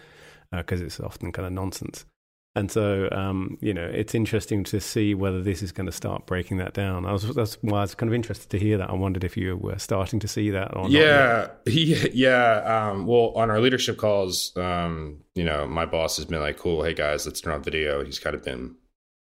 because 0.51 0.81
uh, 0.81 0.85
it's 0.85 0.99
often 0.99 1.31
kind 1.31 1.45
of 1.45 1.53
nonsense. 1.53 2.05
And 2.53 2.69
so, 2.69 3.07
um, 3.13 3.57
you 3.61 3.73
know, 3.73 3.85
it's 3.85 4.13
interesting 4.13 4.65
to 4.65 4.81
see 4.81 5.13
whether 5.13 5.41
this 5.41 5.61
is 5.61 5.71
going 5.71 5.85
to 5.85 5.91
start 5.91 6.25
breaking 6.25 6.57
that 6.57 6.73
down. 6.73 7.05
I 7.05 7.13
was, 7.13 7.23
that's 7.33 7.55
why 7.61 7.79
I 7.79 7.81
was 7.81 7.95
kind 7.95 8.09
of 8.09 8.13
interested 8.13 8.49
to 8.49 8.59
hear 8.59 8.77
that. 8.77 8.89
I 8.89 8.93
wondered 8.93 9.23
if 9.23 9.37
you 9.37 9.55
were 9.55 9.79
starting 9.79 10.19
to 10.19 10.27
see 10.27 10.49
that 10.49 10.75
or 10.75 10.89
yeah, 10.89 11.47
Yeah, 11.65 12.07
yeah. 12.13 12.89
Um, 12.89 13.05
well, 13.05 13.31
on 13.35 13.49
our 13.49 13.61
leadership 13.61 13.95
calls, 13.95 14.55
um, 14.57 15.19
you 15.33 15.45
know, 15.45 15.65
my 15.65 15.85
boss 15.85 16.17
has 16.17 16.25
been 16.25 16.41
like, 16.41 16.57
cool, 16.57 16.83
hey 16.83 16.93
guys, 16.93 17.25
let's 17.25 17.39
turn 17.39 17.53
on 17.53 17.63
video. 17.63 18.03
He's 18.03 18.19
kind 18.19 18.35
of 18.35 18.43
been 18.43 18.75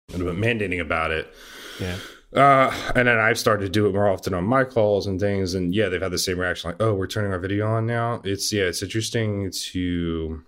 a 0.09 0.17
little 0.17 0.33
bit 0.33 0.43
mandating 0.43 0.81
about 0.81 1.13
it. 1.13 1.33
Yeah. 1.81 1.97
Uh, 2.35 2.75
and 2.97 3.07
then 3.07 3.19
I've 3.19 3.39
started 3.39 3.67
to 3.67 3.71
do 3.71 3.87
it 3.87 3.93
more 3.93 4.09
often 4.09 4.35
on 4.35 4.43
my 4.43 4.65
calls 4.65 5.07
and 5.07 5.21
things. 5.21 5.55
And 5.55 5.73
yeah, 5.73 5.89
they've 5.89 6.03
had 6.03 6.11
the 6.11 6.19
same 6.19 6.41
reaction 6.41 6.71
like, 6.71 6.83
oh, 6.83 6.95
we're 6.95 7.07
turning 7.07 7.31
our 7.31 7.39
video 7.39 7.69
on 7.69 7.87
now. 7.87 8.23
It's, 8.25 8.53
yeah, 8.53 8.65
it's 8.65 8.83
interesting 8.83 9.53
to 9.53 10.43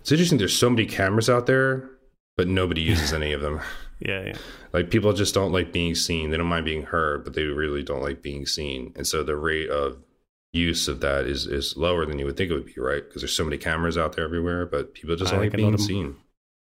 it's 0.00 0.12
interesting. 0.12 0.38
There's 0.38 0.56
so 0.56 0.70
many 0.70 0.86
cameras 0.86 1.28
out 1.28 1.46
there, 1.46 1.88
but 2.36 2.48
nobody 2.48 2.80
uses 2.80 3.12
any 3.12 3.32
of 3.32 3.40
them. 3.40 3.60
Yeah, 4.00 4.26
yeah. 4.26 4.36
Like 4.72 4.90
people 4.90 5.12
just 5.12 5.34
don't 5.34 5.50
like 5.50 5.72
being 5.72 5.96
seen. 5.96 6.30
They 6.30 6.36
don't 6.36 6.46
mind 6.46 6.64
being 6.64 6.84
heard, 6.84 7.24
but 7.24 7.34
they 7.34 7.42
really 7.42 7.82
don't 7.82 8.00
like 8.00 8.22
being 8.22 8.46
seen. 8.46 8.92
And 8.94 9.04
so 9.04 9.24
the 9.24 9.34
rate 9.34 9.68
of 9.70 9.98
use 10.52 10.86
of 10.86 11.00
that 11.00 11.26
is 11.26 11.46
is 11.48 11.76
lower 11.76 12.06
than 12.06 12.16
you 12.16 12.24
would 12.24 12.36
think 12.36 12.52
it 12.52 12.54
would 12.54 12.66
be, 12.66 12.80
right? 12.80 13.02
Because 13.04 13.22
there's 13.22 13.34
so 13.34 13.42
many 13.42 13.58
cameras 13.58 13.98
out 13.98 14.14
there 14.14 14.24
everywhere, 14.24 14.66
but 14.66 14.94
people 14.94 15.16
just 15.16 15.32
don't 15.32 15.40
like 15.40 15.50
being 15.50 15.76
seen 15.78 16.14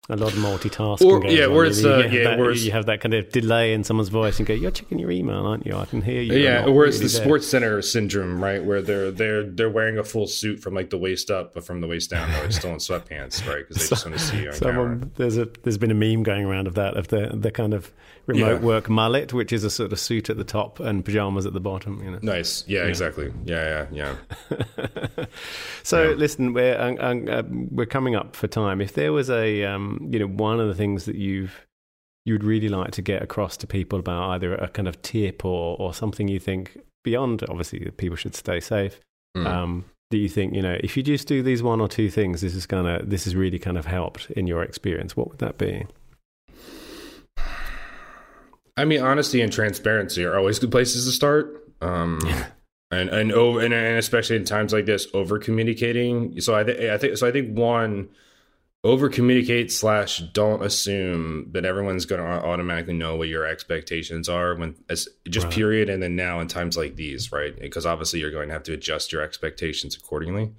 a 0.07 0.15
lot 0.15 0.33
of 0.33 0.39
multitasking. 0.39 1.05
Or, 1.05 1.25
yeah, 1.25 1.47
where 1.47 1.65
it's 1.65 1.83
uh, 1.83 2.07
yeah, 2.11 2.23
that, 2.23 2.39
where 2.39 2.51
it's, 2.51 2.63
you 2.63 2.71
have 2.71 2.85
that 2.85 3.01
kind 3.01 3.13
of 3.13 3.31
delay 3.31 3.73
in 3.73 3.83
someone's 3.83 4.09
voice 4.09 4.37
and 4.37 4.47
go, 4.47 4.53
"You're 4.53 4.71
checking 4.71 4.99
your 4.99 5.09
email, 5.09 5.45
aren't 5.47 5.65
you? 5.65 5.75
I 5.75 5.85
can 5.85 6.01
hear 6.01 6.21
you." 6.21 6.37
Yeah, 6.37 6.65
or 6.65 6.85
it's 6.85 6.97
really 6.97 7.07
the 7.07 7.13
there. 7.13 7.25
Sports 7.25 7.47
Center 7.47 7.81
syndrome, 7.81 8.43
right? 8.43 8.63
Where 8.63 8.81
they're 8.81 9.11
they're 9.11 9.43
they're 9.43 9.69
wearing 9.69 9.97
a 9.97 10.03
full 10.03 10.27
suit 10.27 10.59
from 10.59 10.75
like 10.75 10.91
the 10.91 10.97
waist 10.97 11.31
up, 11.31 11.55
but 11.55 11.65
from 11.65 11.81
the 11.81 11.87
waist 11.87 12.11
down, 12.11 12.29
they're 12.29 12.51
still 12.51 12.71
in 12.71 12.77
sweatpants, 12.77 13.47
right? 13.47 13.67
Because 13.67 13.77
they 13.77 13.83
so, 13.95 13.95
just 13.95 14.05
want 14.05 14.17
to 14.17 14.23
see 14.23 14.41
you. 14.41 14.49
On 14.49 14.53
someone, 14.53 14.75
camera. 14.75 15.09
there's 15.15 15.37
a 15.37 15.47
there's 15.63 15.77
been 15.77 15.91
a 15.91 15.95
meme 15.95 16.23
going 16.23 16.45
around 16.45 16.67
of 16.67 16.75
that 16.75 16.95
of 16.97 17.07
the 17.07 17.31
the 17.33 17.51
kind 17.51 17.73
of 17.73 17.91
remote 18.27 18.61
yeah. 18.61 18.65
work 18.65 18.89
mullet, 18.89 19.33
which 19.33 19.51
is 19.51 19.63
a 19.63 19.69
sort 19.69 19.91
of 19.91 19.99
suit 19.99 20.29
at 20.29 20.37
the 20.37 20.43
top 20.43 20.79
and 20.79 21.03
pajamas 21.03 21.45
at 21.45 21.53
the 21.53 21.59
bottom. 21.59 22.03
You 22.03 22.11
know. 22.11 22.19
Nice. 22.21 22.63
Yeah, 22.67 22.81
yeah. 22.81 22.87
exactly. 22.87 23.33
Yeah, 23.45 23.85
yeah, 23.91 24.15
yeah. 24.51 25.25
so 25.83 26.13
listen, 26.17 26.53
we're 26.53 26.77
uh, 26.77 27.43
we're 27.71 27.85
coming 27.85 28.15
up 28.15 28.35
for 28.35 28.47
time. 28.47 28.81
If 28.81 28.93
there 28.93 29.13
was 29.13 29.29
a 29.29 29.63
um, 29.63 29.94
you 30.01 30.19
know 30.19 30.27
one 30.27 30.59
of 30.59 30.67
the 30.67 30.75
things 30.75 31.05
that 31.05 31.15
you've 31.15 31.65
you'd 32.25 32.43
really 32.43 32.69
like 32.69 32.91
to 32.91 33.01
get 33.01 33.21
across 33.21 33.55
to 33.57 33.67
people 33.67 33.99
about 33.99 34.31
either 34.31 34.55
a 34.55 34.67
kind 34.67 34.87
of 34.87 35.01
tip 35.01 35.45
or 35.45 35.75
or 35.79 35.93
something 35.93 36.27
you 36.27 36.39
think 36.39 36.77
beyond 37.03 37.43
obviously 37.49 37.79
people 37.97 38.15
should 38.15 38.35
stay 38.35 38.59
safe. 38.59 38.99
Mm. 39.37 39.45
Um, 39.45 39.85
do 40.11 40.17
you 40.17 40.29
think 40.29 40.53
you 40.53 40.61
know 40.61 40.77
if 40.81 40.95
you 40.97 41.03
just 41.03 41.27
do 41.27 41.41
these 41.43 41.63
one 41.63 41.81
or 41.81 41.87
two 41.87 42.09
things, 42.09 42.41
this 42.41 42.55
is 42.55 42.65
gonna 42.65 43.01
this 43.03 43.25
has 43.25 43.35
really 43.35 43.59
kind 43.59 43.77
of 43.77 43.85
helped 43.85 44.31
in 44.31 44.47
your 44.47 44.63
experience? 44.63 45.15
What 45.15 45.29
would 45.29 45.39
that 45.39 45.57
be? 45.57 45.85
I 48.77 48.85
mean, 48.85 49.01
honesty 49.01 49.41
and 49.41 49.51
transparency 49.51 50.25
are 50.25 50.37
always 50.37 50.59
good 50.59 50.71
places 50.71 51.05
to 51.05 51.11
start. 51.11 51.63
Um, 51.81 52.19
and 52.91 53.09
and 53.09 53.31
over 53.31 53.61
and, 53.61 53.73
and, 53.73 53.97
especially 53.97 54.35
in 54.35 54.45
times 54.45 54.73
like 54.73 54.85
this, 54.85 55.07
over 55.13 55.39
communicating. 55.39 56.39
So 56.41 56.55
I, 56.55 56.63
th- 56.63 56.89
I 56.89 56.97
think 56.97 57.17
so. 57.17 57.27
I 57.27 57.31
think 57.31 57.57
one 57.57 58.09
over 58.85 59.09
communicate 59.09 59.71
slash 59.71 60.19
don't 60.19 60.63
assume 60.63 61.49
that 61.51 61.65
everyone's 61.65 62.05
going 62.05 62.21
to 62.21 62.27
automatically 62.27 62.93
know 62.93 63.15
what 63.15 63.27
your 63.27 63.43
expectations 63.43 64.29
are 64.29 64.55
when 64.55 64.75
as 64.89 65.09
just 65.27 65.45
right. 65.45 65.55
period 65.55 65.89
and 65.89 66.03
then 66.03 66.15
now 66.15 66.39
in 66.39 66.47
times 66.47 66.77
like 66.77 66.95
these 66.95 67.31
right 67.31 67.59
because 67.59 67.85
obviously 67.85 68.19
you're 68.19 68.31
going 68.31 68.47
to 68.47 68.53
have 68.53 68.61
to 68.61 68.73
adjust 68.73 69.11
your 69.11 69.23
expectations 69.23 69.95
accordingly 69.95 70.53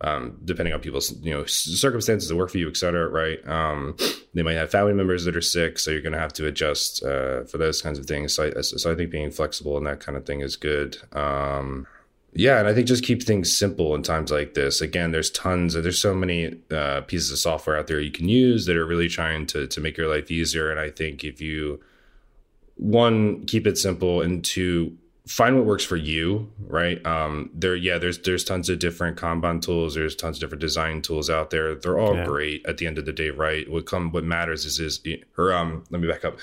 um, 0.00 0.38
depending 0.44 0.74
on 0.74 0.80
people's 0.80 1.18
you 1.22 1.32
know 1.32 1.44
circumstances 1.46 2.28
that 2.28 2.36
work 2.36 2.50
for 2.50 2.58
you, 2.58 2.68
et 2.68 2.76
cetera, 2.76 3.08
right? 3.08 3.46
Um, 3.48 3.96
they 4.34 4.42
might 4.42 4.52
have 4.52 4.70
family 4.70 4.92
members 4.92 5.24
that 5.24 5.34
are 5.34 5.40
sick, 5.40 5.78
so 5.78 5.90
you're 5.90 6.02
going 6.02 6.12
to 6.12 6.18
have 6.18 6.34
to 6.34 6.46
adjust 6.46 7.02
uh, 7.02 7.44
for 7.44 7.56
those 7.56 7.80
kinds 7.80 7.98
of 7.98 8.04
things. 8.04 8.34
So 8.34 8.52
I, 8.54 8.60
so 8.60 8.92
I 8.92 8.94
think 8.94 9.10
being 9.10 9.30
flexible 9.30 9.78
and 9.78 9.86
that 9.86 10.00
kind 10.00 10.18
of 10.18 10.26
thing 10.26 10.42
is 10.42 10.56
good. 10.56 10.98
Um, 11.12 11.86
yeah, 12.32 12.58
and 12.58 12.68
I 12.68 12.74
think 12.74 12.86
just 12.86 13.04
keep 13.04 13.22
things 13.22 13.56
simple 13.56 13.94
in 13.94 14.02
times 14.02 14.30
like 14.30 14.54
this. 14.54 14.80
Again, 14.80 15.10
there's 15.10 15.30
tons, 15.30 15.74
there's 15.74 16.00
so 16.00 16.14
many 16.14 16.54
uh, 16.70 17.00
pieces 17.02 17.30
of 17.32 17.38
software 17.38 17.78
out 17.78 17.86
there 17.86 18.00
you 18.00 18.10
can 18.10 18.28
use 18.28 18.66
that 18.66 18.76
are 18.76 18.86
really 18.86 19.08
trying 19.08 19.46
to 19.46 19.66
to 19.66 19.80
make 19.80 19.96
your 19.96 20.08
life 20.08 20.30
easier. 20.30 20.70
And 20.70 20.78
I 20.78 20.90
think 20.90 21.24
if 21.24 21.40
you 21.40 21.80
one, 22.76 23.46
keep 23.46 23.66
it 23.66 23.78
simple, 23.78 24.20
and 24.20 24.44
two, 24.44 24.96
find 25.26 25.56
what 25.56 25.64
works 25.64 25.84
for 25.84 25.96
you 25.96 26.50
right? 26.60 27.04
Um 27.04 27.50
there 27.52 27.76
yeah 27.76 27.98
there's 27.98 28.18
there's 28.18 28.44
tons 28.44 28.68
of 28.68 28.78
different 28.78 29.18
kanban 29.18 29.60
tools. 29.60 29.94
There's 29.94 30.14
tons 30.14 30.36
of 30.36 30.40
different 30.40 30.60
design 30.60 31.02
tools 31.02 31.28
out 31.28 31.50
there. 31.50 31.74
They're 31.74 31.98
all 31.98 32.14
yeah. 32.14 32.24
great 32.24 32.64
at 32.66 32.78
the 32.78 32.86
end 32.86 32.98
of 32.98 33.06
the 33.06 33.12
day 33.12 33.30
right? 33.30 33.70
What 33.70 33.86
come 33.86 34.12
what 34.12 34.24
matters 34.24 34.64
is 34.64 34.78
is 34.78 35.00
or 35.36 35.52
um 35.52 35.84
let 35.90 36.00
me 36.00 36.08
back 36.08 36.24
up. 36.24 36.38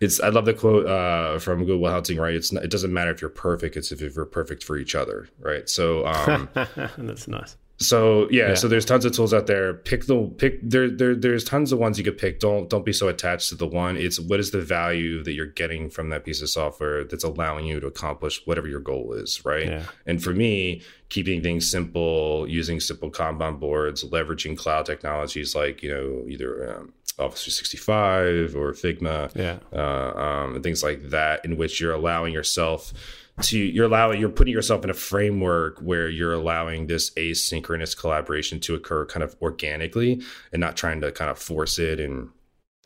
It's 0.00 0.20
i 0.20 0.28
love 0.28 0.44
the 0.44 0.54
quote 0.54 0.86
uh 0.86 1.38
from 1.38 1.64
Good 1.64 1.80
Will 1.80 1.90
Hunting 1.90 2.18
right? 2.18 2.34
It's 2.34 2.52
not, 2.52 2.64
it 2.64 2.70
doesn't 2.70 2.92
matter 2.92 3.10
if 3.10 3.20
you're 3.20 3.30
perfect 3.30 3.76
it's 3.76 3.90
if 3.90 4.00
you're 4.00 4.24
perfect 4.26 4.62
for 4.62 4.76
each 4.76 4.94
other 4.94 5.28
right? 5.40 5.68
So 5.68 6.06
um 6.06 6.48
that's 6.98 7.28
nice 7.28 7.56
so 7.78 8.28
yeah, 8.30 8.48
yeah, 8.48 8.54
so 8.54 8.68
there's 8.68 8.86
tons 8.86 9.04
of 9.04 9.12
tools 9.12 9.34
out 9.34 9.46
there. 9.46 9.74
Pick 9.74 10.06
the 10.06 10.32
pick 10.38 10.58
there 10.62 10.88
there 10.88 11.14
there's 11.14 11.44
tons 11.44 11.72
of 11.72 11.78
ones 11.78 11.98
you 11.98 12.04
could 12.04 12.16
pick. 12.16 12.40
Don't 12.40 12.70
don't 12.70 12.84
be 12.84 12.92
so 12.92 13.08
attached 13.08 13.50
to 13.50 13.54
the 13.54 13.66
one. 13.66 13.98
It's 13.98 14.18
what 14.18 14.40
is 14.40 14.50
the 14.50 14.62
value 14.62 15.22
that 15.24 15.32
you're 15.32 15.46
getting 15.46 15.90
from 15.90 16.08
that 16.08 16.24
piece 16.24 16.40
of 16.40 16.48
software 16.48 17.04
that's 17.04 17.24
allowing 17.24 17.66
you 17.66 17.78
to 17.80 17.86
accomplish 17.86 18.46
whatever 18.46 18.66
your 18.66 18.80
goal 18.80 19.12
is, 19.12 19.44
right? 19.44 19.66
Yeah. 19.66 19.82
And 20.06 20.22
for 20.22 20.32
me, 20.32 20.80
keeping 21.10 21.42
things 21.42 21.70
simple, 21.70 22.46
using 22.48 22.80
simple 22.80 23.10
Kanban 23.10 23.60
boards, 23.60 24.04
leveraging 24.04 24.56
cloud 24.56 24.86
technologies 24.86 25.54
like, 25.54 25.82
you 25.82 25.90
know, 25.90 26.24
either 26.28 26.76
um, 26.76 26.92
Office 27.18 27.44
365 27.44 28.56
or 28.56 28.72
Figma, 28.72 29.34
yeah. 29.34 29.58
uh, 29.72 30.18
um, 30.18 30.54
and 30.54 30.62
things 30.62 30.82
like 30.82 31.10
that, 31.10 31.44
in 31.44 31.56
which 31.56 31.80
you're 31.80 31.94
allowing 31.94 32.32
yourself 32.32 32.92
to 33.42 33.58
you're 33.58 33.84
allowing 33.84 34.18
you're 34.18 34.30
putting 34.30 34.54
yourself 34.54 34.82
in 34.82 34.90
a 34.90 34.94
framework 34.94 35.78
where 35.80 36.08
you're 36.08 36.32
allowing 36.32 36.86
this 36.86 37.10
asynchronous 37.10 37.96
collaboration 37.96 38.58
to 38.60 38.74
occur 38.74 39.04
kind 39.04 39.22
of 39.22 39.36
organically 39.42 40.22
and 40.52 40.60
not 40.60 40.76
trying 40.76 41.00
to 41.02 41.12
kind 41.12 41.30
of 41.30 41.38
force 41.38 41.78
it 41.78 42.00
and 42.00 42.30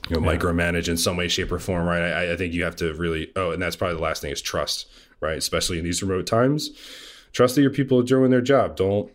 you 0.09 0.19
know 0.19 0.29
yeah. 0.29 0.37
micromanage 0.37 0.89
in 0.89 0.97
some 0.97 1.17
way 1.17 1.29
shape 1.29 1.53
or 1.53 1.59
form 1.59 1.87
right? 1.87 2.03
I, 2.03 2.33
I 2.33 2.37
think 2.37 2.53
you 2.53 2.65
have 2.65 2.77
to 2.77 2.93
really 2.95 3.31
oh 3.37 3.53
and 3.53 3.63
that's 3.63 3.77
probably 3.77 3.97
the 3.97 4.03
last 4.03 4.23
thing 4.23 4.33
is 4.33 4.43
trust 4.43 4.87
right? 5.21 5.39
Especially 5.39 5.79
in 5.79 5.85
these 5.85 6.03
remote 6.03 6.27
times. 6.27 6.71
Trust 7.33 7.55
that 7.55 7.63
your 7.63 7.71
people 7.71 8.01
are 8.01 8.05
doing 8.05 8.31
their 8.31 8.41
job. 8.41 8.75
Don't 8.75 9.13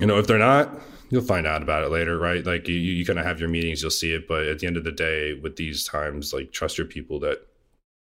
you 0.00 0.06
know 0.06 0.18
if 0.18 0.26
they're 0.26 0.38
not 0.38 0.74
you'll 1.10 1.22
find 1.22 1.46
out 1.46 1.62
about 1.62 1.84
it 1.84 1.90
later 1.92 2.18
right? 2.18 2.44
Like 2.44 2.66
you, 2.66 2.74
you 2.74 3.06
kind 3.06 3.20
of 3.20 3.24
have 3.24 3.38
your 3.38 3.48
meetings 3.48 3.82
you'll 3.82 3.92
see 3.92 4.12
it. 4.12 4.26
But 4.26 4.48
at 4.48 4.58
the 4.58 4.66
end 4.66 4.76
of 4.76 4.82
the 4.82 4.90
day 4.90 5.34
with 5.34 5.54
these 5.54 5.84
times 5.84 6.32
like 6.32 6.50
trust 6.50 6.76
your 6.76 6.88
people 6.88 7.20
that 7.20 7.46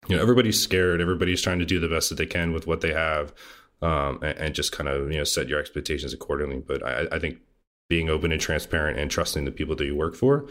you 0.09 0.17
know 0.17 0.23
everybody's 0.23 0.61
scared. 0.61 1.01
Everybody's 1.01 1.43
trying 1.43 1.59
to 1.59 1.65
do 1.65 1.79
the 1.79 1.88
best 1.88 2.09
that 2.09 2.17
they 2.17 2.27
can 2.27 2.53
with 2.53 2.67
what 2.67 2.81
they 2.81 2.93
have 2.93 3.33
um, 3.83 4.19
and, 4.23 4.38
and, 4.38 4.55
just 4.55 4.73
kind 4.73 4.88
of 4.88 5.11
you 5.11 5.19
know 5.19 5.25
set 5.25 5.49
your 5.49 5.59
expectations 5.59 6.12
accordingly. 6.12 6.62
But 6.67 6.85
I, 6.85 7.07
I, 7.12 7.19
think 7.19 7.38
being 7.88 8.09
open 8.09 8.33
and 8.33 8.41
transparent 8.41 8.99
and 8.99 9.11
trusting 9.11 9.45
the 9.45 9.51
people 9.51 9.75
that 9.77 9.85
you 9.85 9.97
work 9.97 10.15
for 10.15 10.47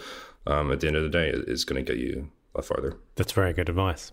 um, 0.46 0.72
at 0.72 0.82
the 0.82 0.88
end 0.88 0.98
of 0.98 1.04
the 1.04 1.10
day 1.10 1.30
is 1.30 1.66
going 1.66 1.84
to 1.84 1.92
get 1.94 2.00
you 2.00 2.30
a 2.54 2.60
lot 2.60 2.66
farther. 2.66 2.98
That's 3.16 3.32
very 3.32 3.54
good 3.54 3.70
advice. 3.70 4.12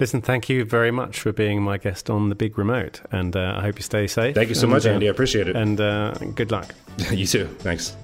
Listen 0.00 0.22
thank 0.22 0.48
you 0.48 0.64
very 0.64 0.90
much 0.90 1.20
for 1.20 1.32
being 1.32 1.62
my 1.62 1.78
guest 1.78 2.08
on 2.08 2.30
the 2.30 2.34
big 2.34 2.56
remote 2.56 3.02
and 3.12 3.36
uh, 3.36 3.54
i 3.58 3.62
hope 3.62 3.76
you 3.76 3.82
stay 3.82 4.06
safe 4.06 4.34
thank 4.34 4.48
you 4.48 4.54
so 4.54 4.62
and, 4.62 4.72
much 4.72 4.86
andy. 4.86 5.08
I 5.08 5.10
appreciate 5.10 5.48
it. 5.48 5.56
and 5.56 5.80
uh, 5.80 6.14
good 6.34 6.50
luck. 6.50 6.74
You 7.12 7.26
too. 7.26 7.46
Thanks. 7.60 7.96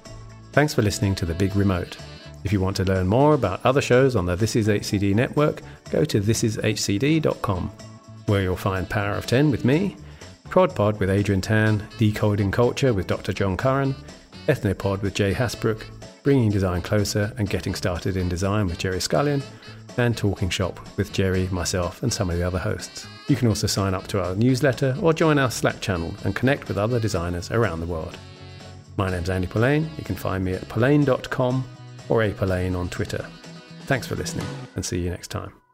Thanks 0.51 0.73
for 0.73 0.81
listening 0.81 1.15
to 1.15 1.25
the 1.25 1.33
big 1.33 1.55
remote 1.55 1.97
if 2.45 2.53
you 2.53 2.61
want 2.61 2.77
to 2.77 2.85
learn 2.85 3.07
more 3.07 3.33
about 3.33 3.65
other 3.65 3.81
shows 3.81 4.15
on 4.15 4.27
the 4.27 4.35
This 4.35 4.55
Is 4.55 4.67
HCD 4.67 5.15
network, 5.15 5.63
go 5.89 6.05
to 6.05 6.21
thisishcd.com, 6.21 7.71
where 8.27 8.43
you'll 8.43 8.55
find 8.55 8.87
Power 8.87 9.15
of 9.15 9.25
10 9.25 9.49
with 9.49 9.65
me, 9.65 9.97
ProdPod 10.49 10.99
with 10.99 11.09
Adrienne 11.09 11.41
Tan, 11.41 11.83
Decoding 11.97 12.51
Culture 12.51 12.93
with 12.93 13.07
Dr. 13.07 13.33
John 13.33 13.57
Curran, 13.57 13.95
Ethnopod 14.47 15.01
with 15.01 15.15
Jay 15.15 15.33
Hasbrouck, 15.33 15.85
Bringing 16.21 16.51
Design 16.51 16.83
Closer 16.83 17.33
and 17.39 17.49
Getting 17.49 17.73
Started 17.73 18.15
in 18.15 18.29
Design 18.29 18.67
with 18.67 18.77
Gerry 18.77 18.99
Scullion, 18.99 19.41
and 19.97 20.15
Talking 20.15 20.49
Shop 20.49 20.79
with 20.97 21.11
Gerry, 21.11 21.47
myself, 21.47 22.03
and 22.03 22.13
some 22.13 22.29
of 22.29 22.37
the 22.37 22.43
other 22.43 22.59
hosts. 22.59 23.07
You 23.27 23.35
can 23.35 23.47
also 23.47 23.65
sign 23.65 23.95
up 23.95 24.05
to 24.07 24.23
our 24.23 24.35
newsletter 24.35 24.95
or 25.01 25.13
join 25.13 25.39
our 25.39 25.49
Slack 25.49 25.81
channel 25.81 26.13
and 26.23 26.35
connect 26.35 26.67
with 26.67 26.77
other 26.77 26.99
designers 26.99 27.49
around 27.49 27.79
the 27.79 27.87
world. 27.87 28.15
My 28.97 29.09
name's 29.09 29.31
Andy 29.31 29.47
Polaine. 29.47 29.89
You 29.97 30.03
can 30.03 30.15
find 30.15 30.45
me 30.45 30.53
at 30.53 30.69
polaine.com 30.69 31.65
or 32.09 32.21
Apolaine 32.21 32.75
on 32.75 32.89
Twitter. 32.89 33.25
Thanks 33.85 34.07
for 34.07 34.15
listening 34.15 34.47
and 34.75 34.85
see 34.85 34.99
you 34.99 35.09
next 35.09 35.29
time. 35.29 35.64